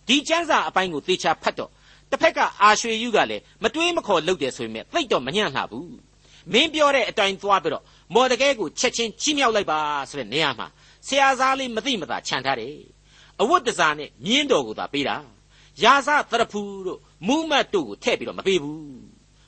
[0.07, 1.71] ဒီကျန်းစာအပိုင်းကိုသေချာဖတ်တော့
[2.11, 5.95] တစ်ဖက်ကအာရွှေယူကလည်းမတွေးမခေါ်လုပ်တယ်ဆိုရင်သိတော့မညံ့လှဘူး
[6.53, 7.83] မင်းပြောတဲ့အတိုင်းသွားပြီးတော့
[8.13, 10.67] မော်တကဲကိုချက်ချင်းချီးမြှောက်လိုက်ပါဆိုတဲ့နေရာမှာ
[11.07, 12.75] ဆရာသားလေးမသိမသာခြံထားတယ်
[13.41, 15.15] အဝတ်တစားနဲ့မြင်းတော်ကိုသာပေးတာ
[15.83, 18.81] ရာဇသရဖူတို့မူးမတ်တို့ကိုထည့်ပြီးတော့မပေးဘူး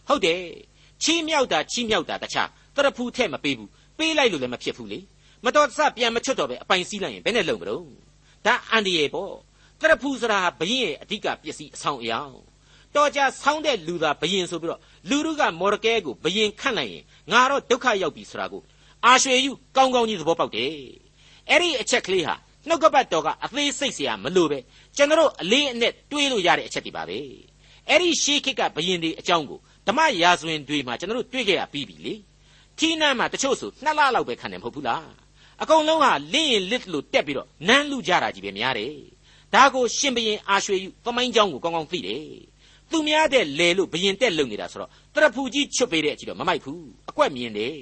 [0.07, 0.41] ဟုတ်တယ်
[1.03, 4.99] ချီးမြှောက်တာချီးမြှောက်တာတခြားသရဖူထည့်မပေးဘူးပေးလိုက်လို့လည်းမဖြစ်ဘူးလေ
[5.45, 7.83] မတော်တဆပြန်မချွတ်တော့ပဲအပိုင်စည်းလိုက်ရင်ဘယ်နဲ့လုံမလို့
[8.45, 9.33] ဒါအန်ဒီယေပေါ့
[9.79, 12.33] သရဖူစရာဘရင်ရဲ့အဓိကပစ္စည်းအဆောင်အယောင်
[12.95, 18.61] တော်ကြဆောင်းတဲ့လူသာဘရင်ဆိုပြီးတော့လူတို့ကမော်ရကဲကိုဘရင်ခန့်လိုက်ရင်ငါတော့ဒုက္ခရောက်ပြီဆိုတာကို
[19.05, 20.71] အာရွှေယူကောင်းကောင်းကြီးသဘောပေါက်တယ်
[21.49, 22.35] အဲ့ဒီအချက်ကလေးဟာ
[22.68, 24.58] နှုတ်ကပတ်တော်ကအသေးစိတ်เสียမလို့ပဲ
[24.96, 27.18] ကျွန်တော်အလေးအနက်တွေးလို့ရတဲ့အချက်တွေပါပဲ
[27.88, 32.14] အဲ့ဒီရှေးခေတ်ကဘယင်တွေအကြောင်းကိုဓမ္မရာဇဝင်တွေမှာကျွန်တော်တွေ့ခဲ့ရပြီးပြီလေ
[32.78, 35.06] ထီးနန်းမှာတချို့ဆိုနှစ်လလောက်ပဲခံတယ်မဟုတ်ဘူးလား
[35.62, 38.94] အကုန်လုံးဟာလင်းရင်လစ်လို့တက်ပြီးတော့နန်းလူကြတာကြီးပဲများတယ်
[39.54, 42.24] ဒါကိုရှင်ဘရင်အာရွှေယူသမိုင်းကြောင်းကိုကောင်းကောင်းသိတယ်
[42.90, 47.76] သူများတဲ့လေလို့ဘရင်တက်လုံနေတာဆိုတော့တရဖူကြီးချွတ်ပေးတဲ့အကြည့်တော့မမိုက်ဘူးအကွက်မြင်တယ်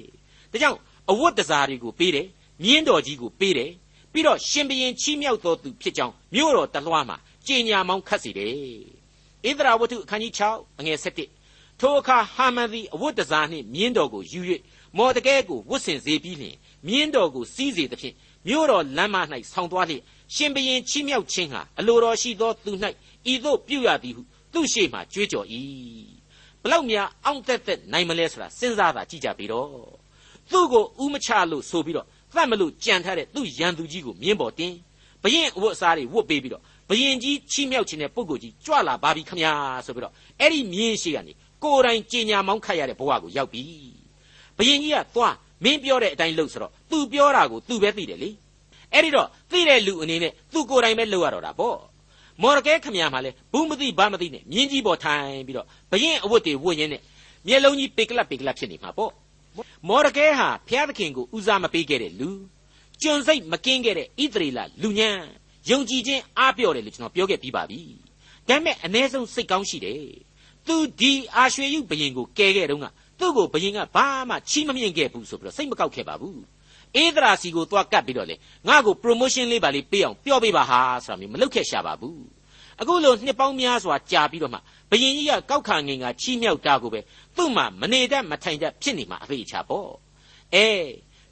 [0.51, 0.77] ဒါကြောင့်
[1.11, 2.27] အဝတ်တစားတွေကိုပေးတယ်
[2.63, 3.71] မြင်းတော်ကြီးကိုပေးတယ်
[4.16, 8.52] ပြီးတော့ရှင်ဘရင်ချီးမြှောက်တော်သူဖြစ်ကြောင်းမြို့တော်တလွှားမှာကြေညာမောင်းခတ်စီတယ်
[9.44, 10.98] ဣသရာဝတ္ထုအခန်းကြီး6အငယ်
[11.38, 14.40] 7ထိုအခါဟာမန်သည်အဝတ်တစားနှင့်မြင်းတော်ကိုယူ၍
[14.96, 16.56] မော်တကဲကိုဝတ်ဆင်စေပြီးလျှင်
[16.86, 18.14] မြင်းတော်ကိုစီးစေသဖြင့်
[18.48, 19.16] မြို့တော်လမ်းမ၌
[19.52, 20.02] ဆောင်းသွားလျက်
[20.34, 22.72] ရှင်ဘရင်ချီးမြှောက်ခြင်းဟာအလိုတော်ရှိသောသူ၌
[23.32, 25.46] ဤသို့ပြုရသည်ဟုသူ့ရှေ့မှကြွေးကြော်၏
[26.62, 29.68] ဘလောက်များအောင့်သက်သက်နိုင်မလဲဆိုတာစဉ်းစားတာကြည့်ကြပြီတော့
[30.50, 34.73] သူ့ကိုဥမချလို့ဆိုပြီးတော့ သတ်မလို့ကြံထားတဲ့သူ့ရန်သူကြီးကိုမြင်းပေါ်တင်
[35.23, 39.51] ဘရင်အဝတ်အစားတွေဝတ်ပေးပြီးတော့ဘရင်ကြီးချီးမြှောက်ခြင်းတဲ့ပုဂ္ဂိုလ်ကြီးကြွလာပါပြီခမညာ
[39.85, 43.63] ဆိုပြီးတော့အဲ့ဒီမြင်းရှိကနေကိုယ်တိုင်ကြင်ညာမောင်းခတ်ရတဲ့ဘဝကိုရောက်ပြီ
[44.57, 48.29] ဘရင်ကြီးကသွားမင်းပြောတဲ့အတိုင်းလုပ်ဆိုတော့ तू ပြောတာကို तू ပဲသိတယ်လေ
[48.93, 51.77] အဲ့ဒီတော့သိတဲ့လူအနေနဲ့ तू ကိုယ်တိုင်ပဲလုပ်ရတော့တာပေါ့
[52.41, 57.01] မော်ရကဲခမရမှာလဲဘူးမသိဘာမသိနဲ့မြင်းကြီးပေါ်ထိုင်ပြီးတော့ဘရင်အဝတ်တွေဝတ်ရင်းနဲ့
[57.47, 59.11] မျက်လုံးကြီးပေကလပ်ပေကလပ်ဖြစ်နေမှာပေါ့
[59.88, 62.30] မော်ရကဲဟာဖျားသခင်ကိုဦးစားမပေးခဲ့တဲ့လူ
[63.02, 65.10] ကျွန်စိတ်မကင်းခဲ့တဲ့ဣသရေလလူညံ
[65.70, 67.80] ယုံကြည်ခြင်းအားပြော့တယ်လို့ကျွန်တော်ပြောခဲ့ပြီးပါပြီ
[68.48, 70.02] ဒါပေမဲ့အ ਨੇ ဆုံးစိတ်ကောင်းရှိတယ်
[70.66, 72.86] သူဒီအာရွှေယုဘရင်ကိုကဲခဲ့တုန်းက
[73.18, 76.40] သူ့ကိုဘရင်ကဘာမှချီးမမြင့်ခဲ့ဘူးဆိုပြီးတော့စိတ်မကောက်ခဲ့ပါဘူး
[76.96, 78.36] အေးဒရာစီကိုသွားကပ်ပြီးတော့လေ
[78.68, 82.35] ငါ့ကို promotion လေးပါလေးပေးအောင်ပြောပေးပါဟာဆိုတာမျိုးမလုပ်ခဲ့ရှာပါဘူး
[82.80, 84.58] အခုလိုနှစ်ပေါင်းများစွာကြာပြီးတော့မှ
[84.90, 87.00] ဘယင်ကြီးကကောက်ခါငင်ကချီးမြှောက်တာကိုပဲ
[87.36, 89.90] သူ့မှာမနေတတ်မထိုင်တတ်ဖြစ်နေမှာအဖေချပေါ့
[90.54, 90.66] အဲ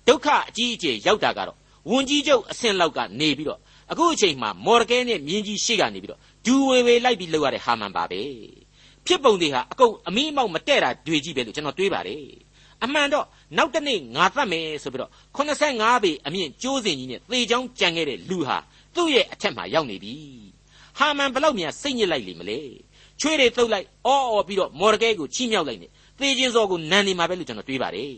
[0.07, 1.59] ဒုက္ခအကြီးအကျယ်ရောက်တာကတော့
[1.91, 8.21] ဝန်ကြီးချုပ်အဆင့်လောက်ကနေပြီးတော့အခုအချိန်မှာမော်ရကဲနဲ့မြင်းကြီးရှေ့ကနေပြီးတော့ဒူဝေဝေလိုက်ပြီးလောက်ရတဲ့ဟာမန်ပါပဲ
[9.07, 12.25] ဖြစ်ပုံတွေဟာအကုန်အမိအမောက်မတဲ့တာတွေ့ကြည့်ပဲလို့ကျွန်တော်တွေးပါတယ်
[12.85, 13.27] အမှန်တော့
[13.57, 18.59] နောက်တနေ့ငါသတ်မယ်ဆိုပြီးတော့85ပေအမြင့်ကျိုးစင်ကြီးနဲ့သေချောင်းကြံခဲ့တဲ့လူဟာ
[18.95, 20.15] သူ့ရဲ့အထက်မှာရောက်နေပြီ
[20.99, 22.59] ဟာမန်ဘလောက်များစိတ်ညစ်လိုက်လိမ့်မလဲ
[23.21, 28.13] ချွေးတွေတုပ်လိုက်အော်အော်ပြီးတော့မော်ရကဲကိုချီးမြှောက်လိုက်နေသေခြင်းစောကိုနန်နေမှာပဲလို့ကျွန်တော်တွေးပါတယ်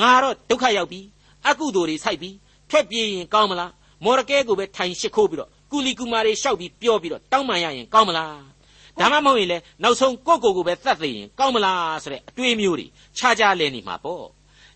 [0.00, 1.00] ငါတော့ဒုက္ခရောက်ပြီ
[1.48, 2.30] အကုသိုလ်တွေစိုက်ပြီ
[2.70, 3.72] ထွက်ပြေးရင်ကောင်းမလား
[4.04, 8.52] မော်ရကဲကိုပဲထိုင်ရှိခိုးပြီးတော့ကူလီကူမာတွေရှောက်ပြီးပြောပြီးတော့တောင်းပန်ရရင်ကောင်းမလား
[9.00, 14.24] ဒါမှမဟုတ်ရင်လေနောက်ဆုံးကိုကိုကိုပဲသတ်သိရင်ကောင်းမလားဆိုတဲ့အတွေးမျိုးတွေခြားခြားလဲနေမှာပေါ့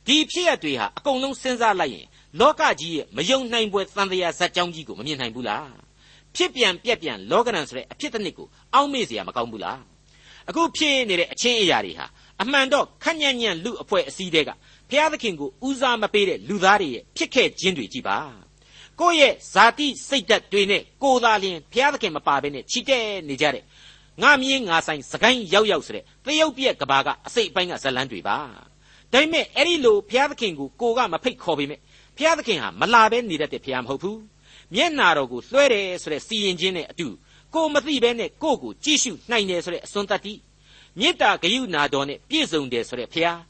[0.06, 2.06] ဒီဖြစ်ရတွေဟာအကုန်လုံးစဉ်းစားလိုက်ရင်
[2.40, 5.85] လောကကြီးရဲ့မယုံနိုင်ပွဲသံတရားဇက်ကြောင်းကြီးကိုမမြင်နိုင်ဘူးလား
[6.35, 9.79] ဖြစ်ပြန်ပြက်ပြန်လောကရန်ဆိုတဲ့အဖြစ်တစ်နစ်ကိုအောက်မေ့เสียမကောင်းဘူးလား
[10.49, 12.05] အခုဖြစ်နေတဲ့အချင်းအရာတွေဟာ
[12.41, 14.49] အမှန်တော့ခန့်ညံ့ညံ့လူအဖွဲ့အစည်းတွေက
[14.89, 18.17] ဘုရားသခင်ကိုဦးစားမပေးတဲ့လူသားတွေရဲ့ဖြစ်ခဲ့ခြင်းတွေကြည်ပါ
[18.99, 23.63] ကိုယ့်ရဲ့ဇာတိစိတ်ဓာတ်တွေနဲ့ကိုယ်သာလျှင်ဘုရားသခင်မပါဘဲနဲ့ချီတဲ့နေကြတဲ့
[24.21, 28.37] ငါမြင်းငါဆိုင်စကိုင်းရောက်ရောက်ဆိုတဲ့သရုပ်ပြက်ကဘာကအစိတ်အပိုင်းကဇလန်းတွေပါ
[29.11, 31.79] ဒါပေမဲ့အဲ့ဒီလိုဘုရားသခင်ကိုကိုကမဖိတ်ခေါ်ပေမဲ့
[32.17, 34.19] ဘုရားသခင်ဟာမလာဘဲနေတတ်တဲ့ဘုရားမဟုတ်ဘူး
[34.74, 37.08] မျက်နာတော်ကိုလွှဲတယ်ဆိုတဲ့စီရင်ခြင်းနဲ့အတူ
[37.54, 40.34] ကိုမသိဘဲနဲ့ကိုကိုကြည့်ရှုနိုင်တယ်ဆိုတဲ့အစွန်းတတ္တိ
[41.00, 43.40] မေတ္တာဂရုဏာတော်နဲ့ပြည့်စုံတယ်ဆိုတဲ့ဘုရား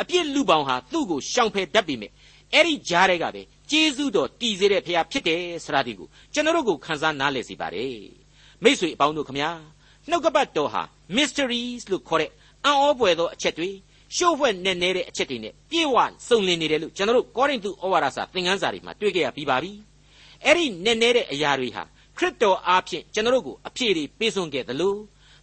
[0.00, 2.10] အပြစ်လူပေါင်းဟာသူ့ကိုရှောင်ဖယ်တတ်ပြီမဲ့
[2.52, 8.00] အဲ့ဒီကြားထဲကပဲကျေးဇူးတော်တည်စေတဲ့ဘုရားဖြစ်တယ်ဆိုတာဒီကိုကျွန်တော်တို့ကိုခန်းစားနားလည်စေပါတယ်
[8.62, 9.50] မိတ်ဆွေအပေါင်းတို့ခမညာ
[10.08, 10.82] နှုတ်ကပတ်တော်ဟာ
[11.16, 12.30] mysteries လို့ခေါ်တဲ့
[12.64, 13.70] အံ့ဩဖွယ်သောအချက်တွေ
[14.16, 15.96] ရှုပ်ဖွဲ့နဲ့နေတဲ့အချက်တွေနဲ့ပြေဝ
[16.28, 19.72] စုံလင်နေတယ်လို့ကျွန်တော်တို့ကောရိန္သုဩဝါဒစာသင်ခန်းစာတွေမှာတွေ့ကြရပြီးပါပြီ
[20.44, 21.82] အဲ့ဒီနဲ့နေတဲ့အရာတွေဟာ
[22.16, 24.94] ခရစ်တော်အားဖြင့်ကျွန်တော်တို့ကိုအပြည့်တွေပေးစွန့်ခဲ့သလို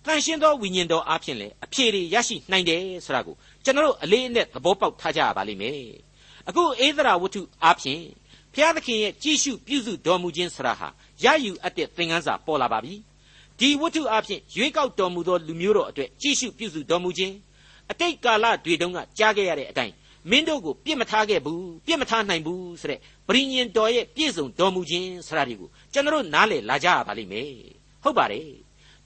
[0.06, 5.78] တန်ရှင်းသောဝိညာဉ်တော်အားဖြင့်လည်းအပြည့်တွေရရှိနိုင်တယ်ဆိုတာကိုကျွန်တော်တို့အလေးအနက်သဘောပေါက်ထားကြရပါလိမ့်မယ်
[6.48, 8.02] အခုဧသရာဝတ္ထုအားဖြင့်
[8.54, 10.88] ဘုရားသခင်ရဲ့ကြည်ရှုပြုစုတော်မူခြင်းဆရာဟာ
[11.24, 12.96] ရယူအပ်တဲ့သင်ခန်းစာပေါ်လာပါပြီ
[13.60, 17.36] ဒီဝတ္ထုအားဖြင့်ရွေးကောက်တော်မူသောလူမျိုးတော်အတွက်ကြည်ရှုပြုစုတော်မူခြင်း
[17.92, 19.94] အတိတ်ကာလတွေတုန်းကကြားခဲ့ရတဲ့အတိုင်း
[20.30, 27.52] မင်းတို့ကိုပြစ်မထားခဲ့ဘူးပြစ်မထားနိုင်ဘူးဆိုတဲ့ဗြိညင်တော်ရဲ့ပြည့်စုံတော်မူခြင်းဆရာတွေကိုကျွန်တော်နားလည်လာကြရပါလိမ့်မယ်
[28.04, 28.50] ဟုတ်ပါတယ်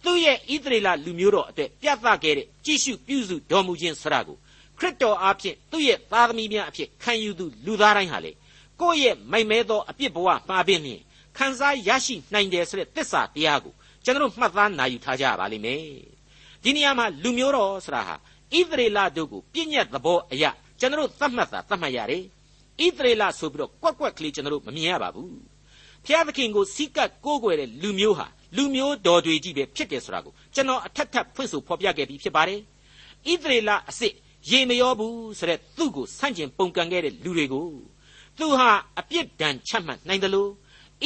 [0.03, 4.37] သူ့ရဲ့ဣသရေလလူမျိုးတော်အတွက်ပြသခဲ့တဲ့ကြည်ရှုပြုစုတော်မူခြင်းဆရာကို
[4.79, 8.31] ခရစ်တော်အားဖြင့်သူ့ရဲ့သားသမီးများအဖြစ်ခံယူသူလူသားတိုင်းဟာလေ
[8.81, 11.01] ကိုယ့်ရဲ့မိုက်မဲသောအပြစ်ဘဝမှာပင်လျင်
[11.37, 13.73] ခံစားရရှိနိုင်တယ်ဆိုတဲ့သစ္စာတရားကို
[14.05, 15.83] ကျွန်တော်မှတ်သားနိုင်ယူထားကြပါလိမ့်မယ်
[16.63, 22.23] ဒီနေရာမှာလူမျိုးတော်ဆိုတာဟာဣသရေလတို့ကိုပြည့်ညတ်သဘောအရာ ကျွန်တော်သတ်မှတ်တာသတ်မှတ်ရတယ်
[22.83, 25.37] ဣသရေလဆိုပြီးတော့ကွက်ကွက်ကလေးကျွန်တော်မမြင်ရပါဘူး
[26.05, 32.59] ဖျားသခင်ကိုစီကပ်ကိုးကွယ်တဲ့လူမျိုးဟာလူမျိုးတော်တွေကြီးပဲဖြစ်တယ်ဆိုတာကိုကျွန်တော်အထက်ထပ်ဖွင့်ဆိုဖော်ပြခဲ့ပြီးဖြစ်ပါတယ်
[33.31, 34.13] ဣသရေလအစ်စ်
[34.51, 37.65] ရေမရောဘူးဆိုတဲ့သူ့ကိုဆန့်ကျင်ပုန်ကန်ခဲ့တဲ့လူတွေကို
[38.37, 40.49] သူဟာအပြစ်ဒဏ်ချမှတ်နိုင်တယ်လို့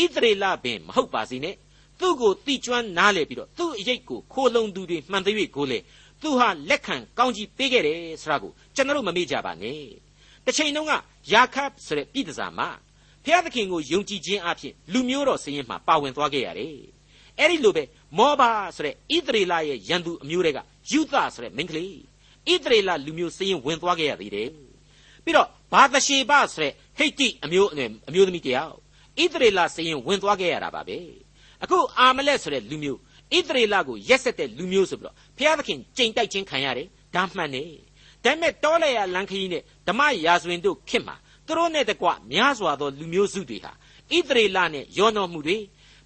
[0.01, 1.55] ဣသရေလပင်မဟုတ်ပါစေနဲ့
[1.99, 5.79] သူ့ကိုတိကျွမ်းနားလေပြီးတော့သူ့အရေးကိုခိုးလုံသူတွေမှန်သေး၍ကိုလေ
[6.21, 9.83] သူဟာလက်ခံကောင်းကြီးပေးခဲ့တယ်ဆိုတာကိုကျွန်တော်မမေ့ကြပါနဲ့
[10.45, 10.93] တစ်ချိန်တုန်းက
[11.31, 12.69] ယာခပ်ဆိုတဲ့ပြည်တစားမှာ
[13.25, 16.75] ဖျားသခင်ကိုယုံကြည်ခြင်းအဖြစ်လူမျိုးတော်စရင်မှာပါဝင်သွားခဲ့ရတယ်
[17.37, 17.83] အဲ့ဒီလိုပဲ
[18.17, 20.59] မောဘာဆိုတဲ့ဣသရေလရဲ့ရန်သူအမျိုးတွေက
[20.91, 21.95] ယူသဆိုတဲ့မိန်းကလေး
[22.51, 24.49] ဣသရေလလူမျိုးစရင်ဝင်သွားခဲ့ရသေးတယ်
[25.23, 27.69] ပြီးတော့ဘာသရှေဘဆိုတဲ့ဟိတ်တိအမျိုး
[28.09, 28.73] အမျိုးသမီးတယောက်
[29.21, 30.99] ဣသရေလစရင်ဝင်သွားခဲ့ရတာပါပဲ
[31.63, 32.99] အခုအာမလက်ဆိုတဲ့လူမျိုး
[33.37, 37.63] ဣသရေလကိုရက်ဆက်တဲ့လူမျိုးဆိုပြီးတော့ဘုရားသခင်ကြိမ်တိုက်ခြင်းခံရတယ်ဒါမှန်နေ
[38.23, 41.15] ဒါပေမဲ့တောလဲရလန်ခရီးနဲ့ဓမ္မရာဇဝင်တို့ခင်မှာ
[41.47, 43.71] သူတို့နဲ့တကွများစွာသောလူမျိုးစုတွေဟာ
[44.11, 45.57] ဣသရေလနဲ့ယောနောမှုတွေ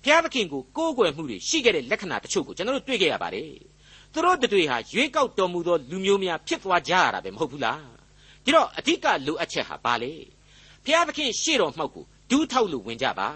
[0.04, 3.50] ဘုရားသခင်ကိုကိုးကွယ်မှုတွေရှိခဲ့တဲ့လက္ခဏာတချို့ကိုကျွန်တော်တို့တွေ့ခဲ့ရပါတယ်
[4.14, 7.84] သူတို့တွေဟာရွေးကောက်တော်မူသောလူမျိုးများဖြစ်သွားကြရတာပဲမဟုတ်ဘူးလား
[8.44, 10.14] ဒီတော့အဓိကလိုအပ်ချက်ဟာဘာလဲ
[10.86, 13.30] ဘုရားသခင်ရှေ့တော်မှောက်ကိုဒူးထောက်လို့ဝင်ကြပါ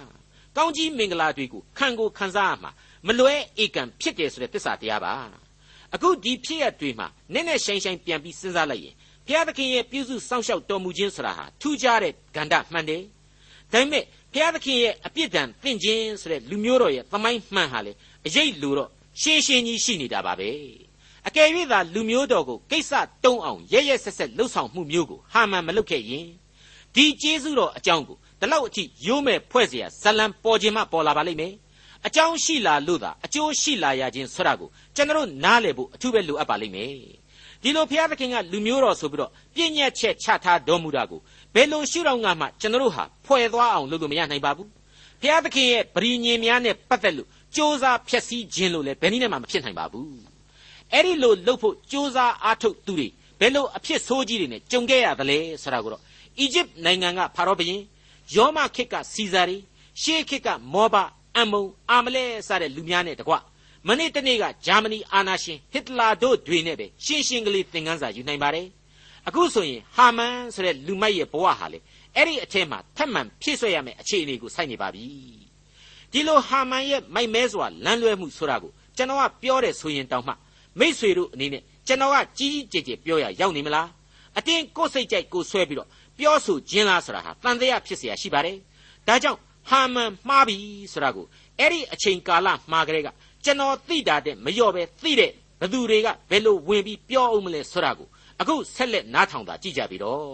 [0.57, 2.71] ကောင်းကြီးမင်္ဂလာတွေကိုခံကိုခံစားရမှာ
[3.07, 3.33] မလွဲ
[3.63, 5.13] ဧကံဖြစ်တယ်ဆိုတဲ့သစ္စာတရားပါ
[5.93, 13.03] အခုဒီဖြစ်ရတွေမှာနည်းနည်းရှိုင်းရှိုင်းပြန်ပြီးစဉ်းစားလိုက်ရင်ဘုရားသခင်ရဲ့ပြုစုစောင့်ရှောက်တော်မူခြင်းဆိုတာဟာထူးခြားတဲ့ကဏ္ဍမှန်တယ်
[13.71, 17.91] ဒါပေမဲ့ဘုရားသခင်ရဲ့အပြစ်ဒဏ်သင်ခြင်းဆိုတဲ့လူမျိုးတော်ရဲ့သမိုင်းမှန်ဟာလေ
[18.25, 18.89] အရေးလိုတော့
[19.21, 20.49] ရှင်းရှင်းကြီးရှိနေတာပါပဲ
[21.27, 22.91] အကယ်၍သာလူမျိုးတော်ကိုကိစ္စ
[23.23, 26.27] တုံးအောင်ရဲရဲဆက်ဆက်လှုပ်ဆောင်မှုမျိုးကိုဟာမှန်မလုပ်ခဲ့ရင်
[26.95, 31.52] ဒီကျေးဇူးတော်အကြောင်းကို ဒီလောက်အထိရိုးမဲ့ဖွဲ့เสียဇလံပေါ်ခြင်းမပေါ်လာပါလိမ့်မယ်
[32.06, 36.90] အကြောင်းရှိလာလို့သာအကျိုးရှိလာရခြင်းဆိုတာကိုကျွန်တော်နားလည်ဖို့အထူးပဲလိုအပ်ပါလိမ့်မယ်
[37.62, 41.20] ဒီလိုဘုရားသခင်ကလူမျိုးတော်ဆိုပြီးတော့ပြည့်ညက်ချက်ချထားတော်မူတာကို
[41.54, 44.68] ဘယ်လိုရှုထောင့်ကမှကျွန်တော်ဟာဖွဲ့သွားအောင်လုပ်လို့မရနိုင်ပါဘူး
[45.20, 50.16] ဘုရားသခင်ရဲ့ပရိညင်များနဲ့ပတ်သက်လို့စ조사ဖျက်ဆီးခြင်းလို့လည်းဘယ်နည်းနဲ့မှမဖြစ်နိုင်ပါဘူး
[50.92, 53.08] အဲ့ဒီလိုလုပ်ဖို့စ조사အားထုတ်သူတွေ
[53.40, 56.02] ဘယ်လိုအဖြစ်ဆိုးကြီးတွေနဲ့ကြုံခဲ့ရသလဲဆိုတာကိုတော့
[56.38, 57.80] အီဂျစ်နိုင်ငံကဖာရောဘုရင်
[58.35, 59.57] ယောမခေတ်ကစီဇာရီ
[60.01, 60.95] ရှေးခေတ်ကမောဘ
[61.37, 63.35] အမုံအာမလဲစတဲ့လူများနဲ့တကွ
[63.87, 68.67] မနေ့တနေ့ကဂျာမနီအာနာရှင်ဟစ်တလာတို့တွေနဲ့ပဲရှင်းရှင်းကလေးသင်ခန်းစာယူနိုင်ပါတယ်
[69.27, 71.79] အခုဆိုရင်ဟာမန်ဆိုတဲ့လူမိုက်ရဲ့ဘဝဟာလေ
[72.15, 75.05] အဲ့ဒီအထက်မှာထပ်မံဖြည့်ဆွဲရမယ့်အခြေအနေကိုစိုက်နေပါပြီ
[76.11, 80.33] ဒီလိုဟာမန်ရဲ့မိုက်မဲစွာလမ်းလွဲမှုဆိုတာကိုကျွန်တော်ကပြောတယ်ဆိုရင်တောင်မှ
[80.79, 83.87] မိษွေတို့အနေနဲ့ကျွန်တော်ကကြီးကြီးကျယ်ကျယ်ပြောရရောက်နေမလား
[84.37, 88.56] အတင်းကိုယ်စိတ်ကြိုက်ကိုဆွဲပြီးတော့ ပြောဆိုခြင်းလားဆိုတာဟာတန်တရားဖြစ်เสียရှိပါတယ်
[89.06, 90.56] ဒါကြောင့်ဟာမန်မှားပြီ
[90.92, 91.26] ဆိုတာကို
[91.58, 93.08] အဲ့ဒီအချိန်ကာလမှာကလေးက
[93.44, 98.08] ကျွန်တော်သိတာတဲ့မလျော့ပဲသိတဲ့ဘသူတွေကဘယ်လိုဝင်ပြီးပြောအောင်မလဲဆိုတာကို
[98.40, 100.24] အခုဆက်လက်နားထောင်တာကြည့်ကြပြီတော့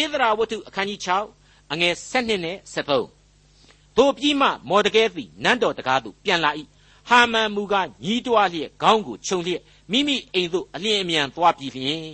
[0.00, 1.00] ဧသရာဝတ္ထုအခန်းကြီး
[1.36, 6.50] 6အငယ်7နဲ့73တို့ပြီးမှမော်ဒကဲသည်နန်းတော်တကားသို့ပြန်လာ၏
[7.08, 9.62] ဟာမန်မူကညီးတွားလျက်ခေါင်းကိုခြုံလျက်
[9.92, 12.06] မိမိအိမ်သို့အလျင်အမြန်သွားပြီးလျင်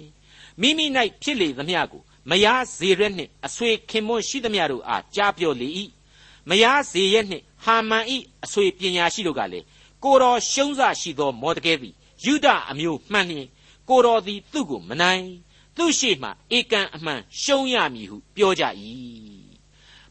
[0.60, 0.86] မိမိ၌
[1.22, 5.69] ဖြစ်လေသမျှကို မယားဇေရက်နှင့်အဆွေခင်မွန်းရှိသမျှတို့အားကြားပြောလေ၏
[6.49, 8.05] မယားဇေရက်နှင့်ဟာမန်၏
[8.43, 9.65] အဆွေပညာရှိတို့ကလည်း
[10.03, 11.93] ကိုတော်ရှုံးစရှိသောမော်ဒကဲသည်
[12.25, 13.47] ယူဒအမျိုးမှန်လျင်
[13.89, 15.25] ကိုတော်သည်သူ့ကိုမနိုင်
[15.77, 18.63] သူ့ရှိမှဧကန်အမှန်ရှုံးရမည်ဟုပြောကြ၏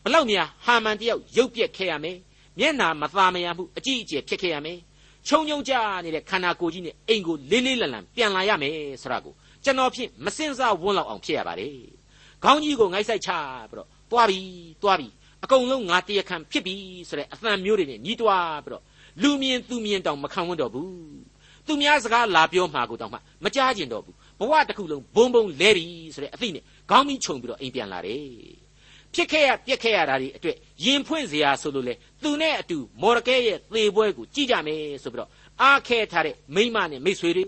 [0.02, 2.18] ဘလောက်များဟာမန်တယောက်ရုပ်ပြက်ခဲ့ရမယ်
[2.58, 4.78] မျက်နာမသားမရမှုအကြည့်အကျယ်ဖြစ်ခဲ့ရမယ်
[5.26, 5.72] ခြုံငုံကြ
[6.04, 12.01] နေတဲ့ခန္ဓာကိုယ်ကြီးနဲ့အိမ်ကိုလေးလေးလံလံပြန်လာရမယ်ဆိုတာကိုကျွန်တော်ဖြင့်မစင်စားဝန်းလောက်အောင်ဖြစ်ရပါတယ်
[12.44, 13.30] ခေါင်းကြီးကိုငိုက်ဆိုင်ချ
[13.70, 14.40] ပြီးတော့သွားပြီ
[14.82, 15.08] သွားပြီ
[15.44, 16.74] အကုန်လုံးငါတရားခံဖြစ်ပြီ
[17.08, 18.82] ဆိုတဲ့အသံမျိုးတွေနဲ့ညီးတွားပြီးတော့
[19.22, 20.90] လူမြင်သူမြင်တောင်မခံဝန်းတော့ဘူး
[21.66, 28.26] သူများစကားလာပြောမှာကိုတောင်မှမကြားကျင်တော့ဘူးဘဝတစ်ခုလုံးဘုံဘုံလဲပြီဆိုတဲ့အသိနဲ့ခေါင်းမီးခြုံပြီးတော့အိမ်ပြန်လာတယ်
[29.14, 35.30] ဖြစ်ခဲ့ရပြက်ခဲ့ရတာတွေအတွက်ရင်ဖွင့်စရာဆိုလို့လေသူနဲ့အတူမော်ရကဲရဲ့သေပွဲကိုကြည့်ကြမယ်ဆိုပြီးတော့
[35.62, 37.44] အားခဲထားတဲ့မိမနဲ့မိတ်ဆွေတွေ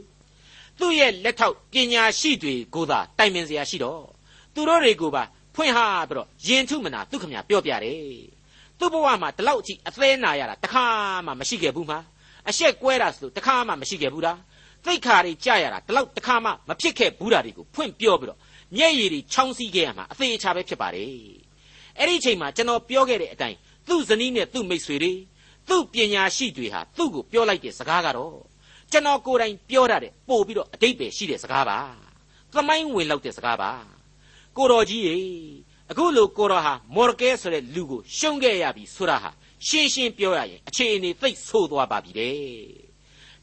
[0.78, 4.13] သူ့ရဲ့လက်ထောက်ပညာရှိတွေကိုသာတိုင်ပင်စရာရှိတော့
[4.54, 8.34] သူတို့တွေကိုပါဖွင့်ဟာပြီးတော့ရင်ထုမနာသူခမညာပြောပြတယ်
[8.78, 10.86] သူ့ဘဝမှာဒီလောက်အထိအသေးနာရတာတခါ
[11.26, 11.98] မှမရှိခဲ့ဘူးမှာ
[12.48, 14.38] အရှက်ကွဲတာဆိုတခါမှမရှိခဲ့ဘူးလား
[14.84, 18.38] သိခါတွေကြရတာဒီလောက်တခါမှမဖြစ်ခဲ့ဘူးတာတွေကိုဖွင့်ပြောပြီးတော့
[18.76, 21.08] မျက်ရည်တွေချောင်းစီးခဲ့ရမှာအသေးအချာပဲဖြစ်ပါတယ်
[21.98, 23.56] အဲ့ဒီအချိန်မှာကျွန်တော်ပြောခဲ့တဲ့အတိုင်း
[23.88, 25.12] သူ့ဇနီးနဲ့သူ့မိတ်ဆွေတွေ
[25.68, 28.36] သူ့ပညာရှိတွေဟာသူ့ကိုပြောလိုက်တဲ့စကားကတော့
[28.92, 31.78] ကျွန်တော်ကိုယ်တိုင်ပြောတာတဲ့ပို့ပြီးတော့အတိတ်ပဲရှိတဲ့စကားပါ
[32.52, 33.93] သမိုင်းဝင်လောက်တဲ့စကားပါ
[34.56, 35.16] ကိုတော်ကြီးရေ
[35.90, 39.30] အခုလိုကိုတော်ဟာမော်ရကဲဆိုတဲ့လူကိုရှုံးခဲ့ရပြီဆိုတာဟာ
[39.66, 42.36] ရှင်းရှင်းပြောရရင်အခြေအနေသိပ်ဆိုးသွားပါပြီတဲ့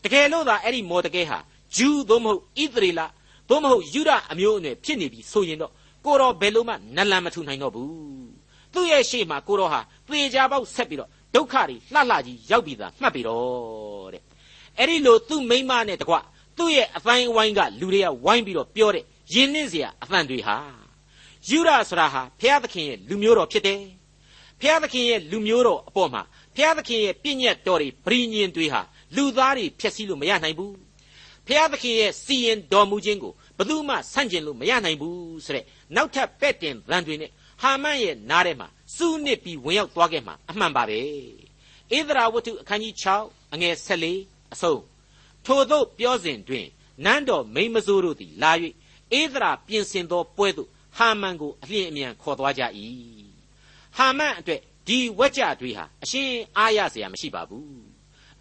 [0.04, 1.38] တကယ်လို့သာအဲ့ဒီမော်တကဲဟာ
[1.76, 3.02] ဂျူးသို့မဟုတ်ဣသရေလ
[3.50, 5.72] သို့မဟုတ်ယူဒအမျိုးအနွယ်ဖြစ်နေပြီဆိုရင်တော့
[6.06, 7.92] ကိုတော်ဘယ်လိုမှနလန်မထူနိုင်တော့ဘူး
[8.74, 14.24] သူ့ရဲ့ရှေ့မှာကိုတော်ဟာသေချာပေါက်ဆက်ပြီးတော့ဒုက္ခတွေလှလှကြီးရောက်ပြီးသားမှတ်ပြီးတော့တဲ့
[14.78, 16.16] အဲ့ဒီလိုသူ့မိမနဲ့တကွ
[16.58, 20.81] သူ့ရဲ့အတိုင်းအဝိုင်းကလူတွေကဝိုင်းပြီးတော့ပြောတဲ့ယဉ်နှင်းစရာအသံတွေဟာ
[21.50, 23.82] ယူဒဆိုတာဟာဘုရားသခင်ရဲ့လူမျိုးတော်ဖြစ်တယ်
[24.60, 26.22] ဘုရားသခင်ရဲ့လူမျိုးတော်အပေါ်မှာ
[26.56, 28.82] ဘုရားသခင်ရဲ့ပြည့်ညတ်တော်တွေပရိညင်တွေဟာ
[29.16, 30.76] လူသားတွေဖျက်ဆီးလို့မရနိုင်ဘူး
[31.48, 41.00] ဘုရားသခင်ရဲ့စီရင်တော်မူခြင်းကိုဘယ်သူမှဆန့်ကျင်လို့မရနိုင်ဘူးဆိုတဲ့နောက်ထပ်ပဲ့တင်ဗန်တွေနဲ့ဟာမန်ရဲ့နားထဲမှာစူးနစ်ပြီးဝင်ရောက်သွားခဲ့မှာအမှန်ပါပဲ
[41.98, 43.76] ဧဒရာဝတ္ထုအခန်းကြီး6အငယ်
[44.16, 44.82] 14အဆုံး
[45.46, 46.66] ထို့သောပြောစဉ်တွင်
[47.06, 48.52] နန်းတော်မိမစိုးတို့သည်လာ၍
[49.20, 52.64] ဧဒရာပြင်ဆင်သောပွဲသို့ ဟာမန်ကိုအလျင်အမြန်ခေါ်သွားကြ၏
[53.98, 57.82] ဟာမန်အတွက်ဒီဝက်ကြတွေဟာအရှင်းအားရစရာမရှိပါဘူး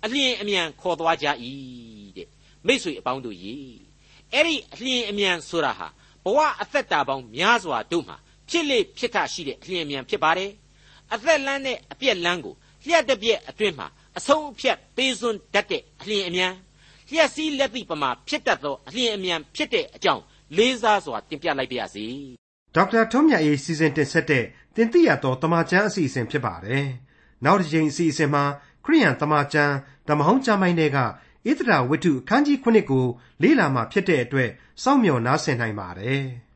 [0.05, 1.27] အလျင်အမြန်ခေါ်သွားကြ၏
[2.17, 2.29] တဲ့
[2.67, 3.57] မိษွေအပေါင်းတို့ရေ
[4.33, 5.89] အဲ့ဒီအလျင်အမြန်ဆိုတာဟာ
[6.25, 8.17] ဘဝအသက်တာပေါင်းများစွာတို့မှာ
[8.49, 10.51] ဖြစ်လေဖြစ်ထရှိတဲ့အလျင်အမြန်ဖြစ်ပါတယ်
[11.13, 12.55] အသက်လန်းနဲ့အပြက်လန်းကို
[12.87, 13.87] လျှက်တစ်ပြက်အတွင်းမှာ
[14.19, 16.53] အဆုံးအဖြတ်ပေးစွန်းတတ်တဲ့အလျင်အမြန်
[17.11, 20.23] လျှက်စည်းလက်သိပမာဖြစ်တတ်သောအလျင်အမြန်ဖြစ်တဲ့အကြောင်း
[20.57, 22.07] လေးစားစွာတင်ပြလိုက်ပါရစေ
[22.75, 24.45] ဒေါက်တာထွန်းမြတ်ရေးစီစဉ်တင်ဆက်တဲ့
[24.77, 26.87] တင်ပြရသောတမချန်းအစီအစဉ်ဖြစ်ပါတယ်
[27.45, 28.45] နောက်တစ်ချိန်အစီအစဉ်မှာ
[28.85, 29.75] ခရိယန်တမချန်း
[30.09, 31.05] ဓမ္မဟောင်းကျမ်းပိုင်းတွေကဣ
[31.59, 33.07] သရာဝတ္ထုအခန်းကြီး9ကို
[33.43, 34.51] လေ့လာမှဖြစ်တဲ့အတွက်
[34.83, 36.23] စောင့်မျှော်နားဆင်နိုင်ပါတယ်။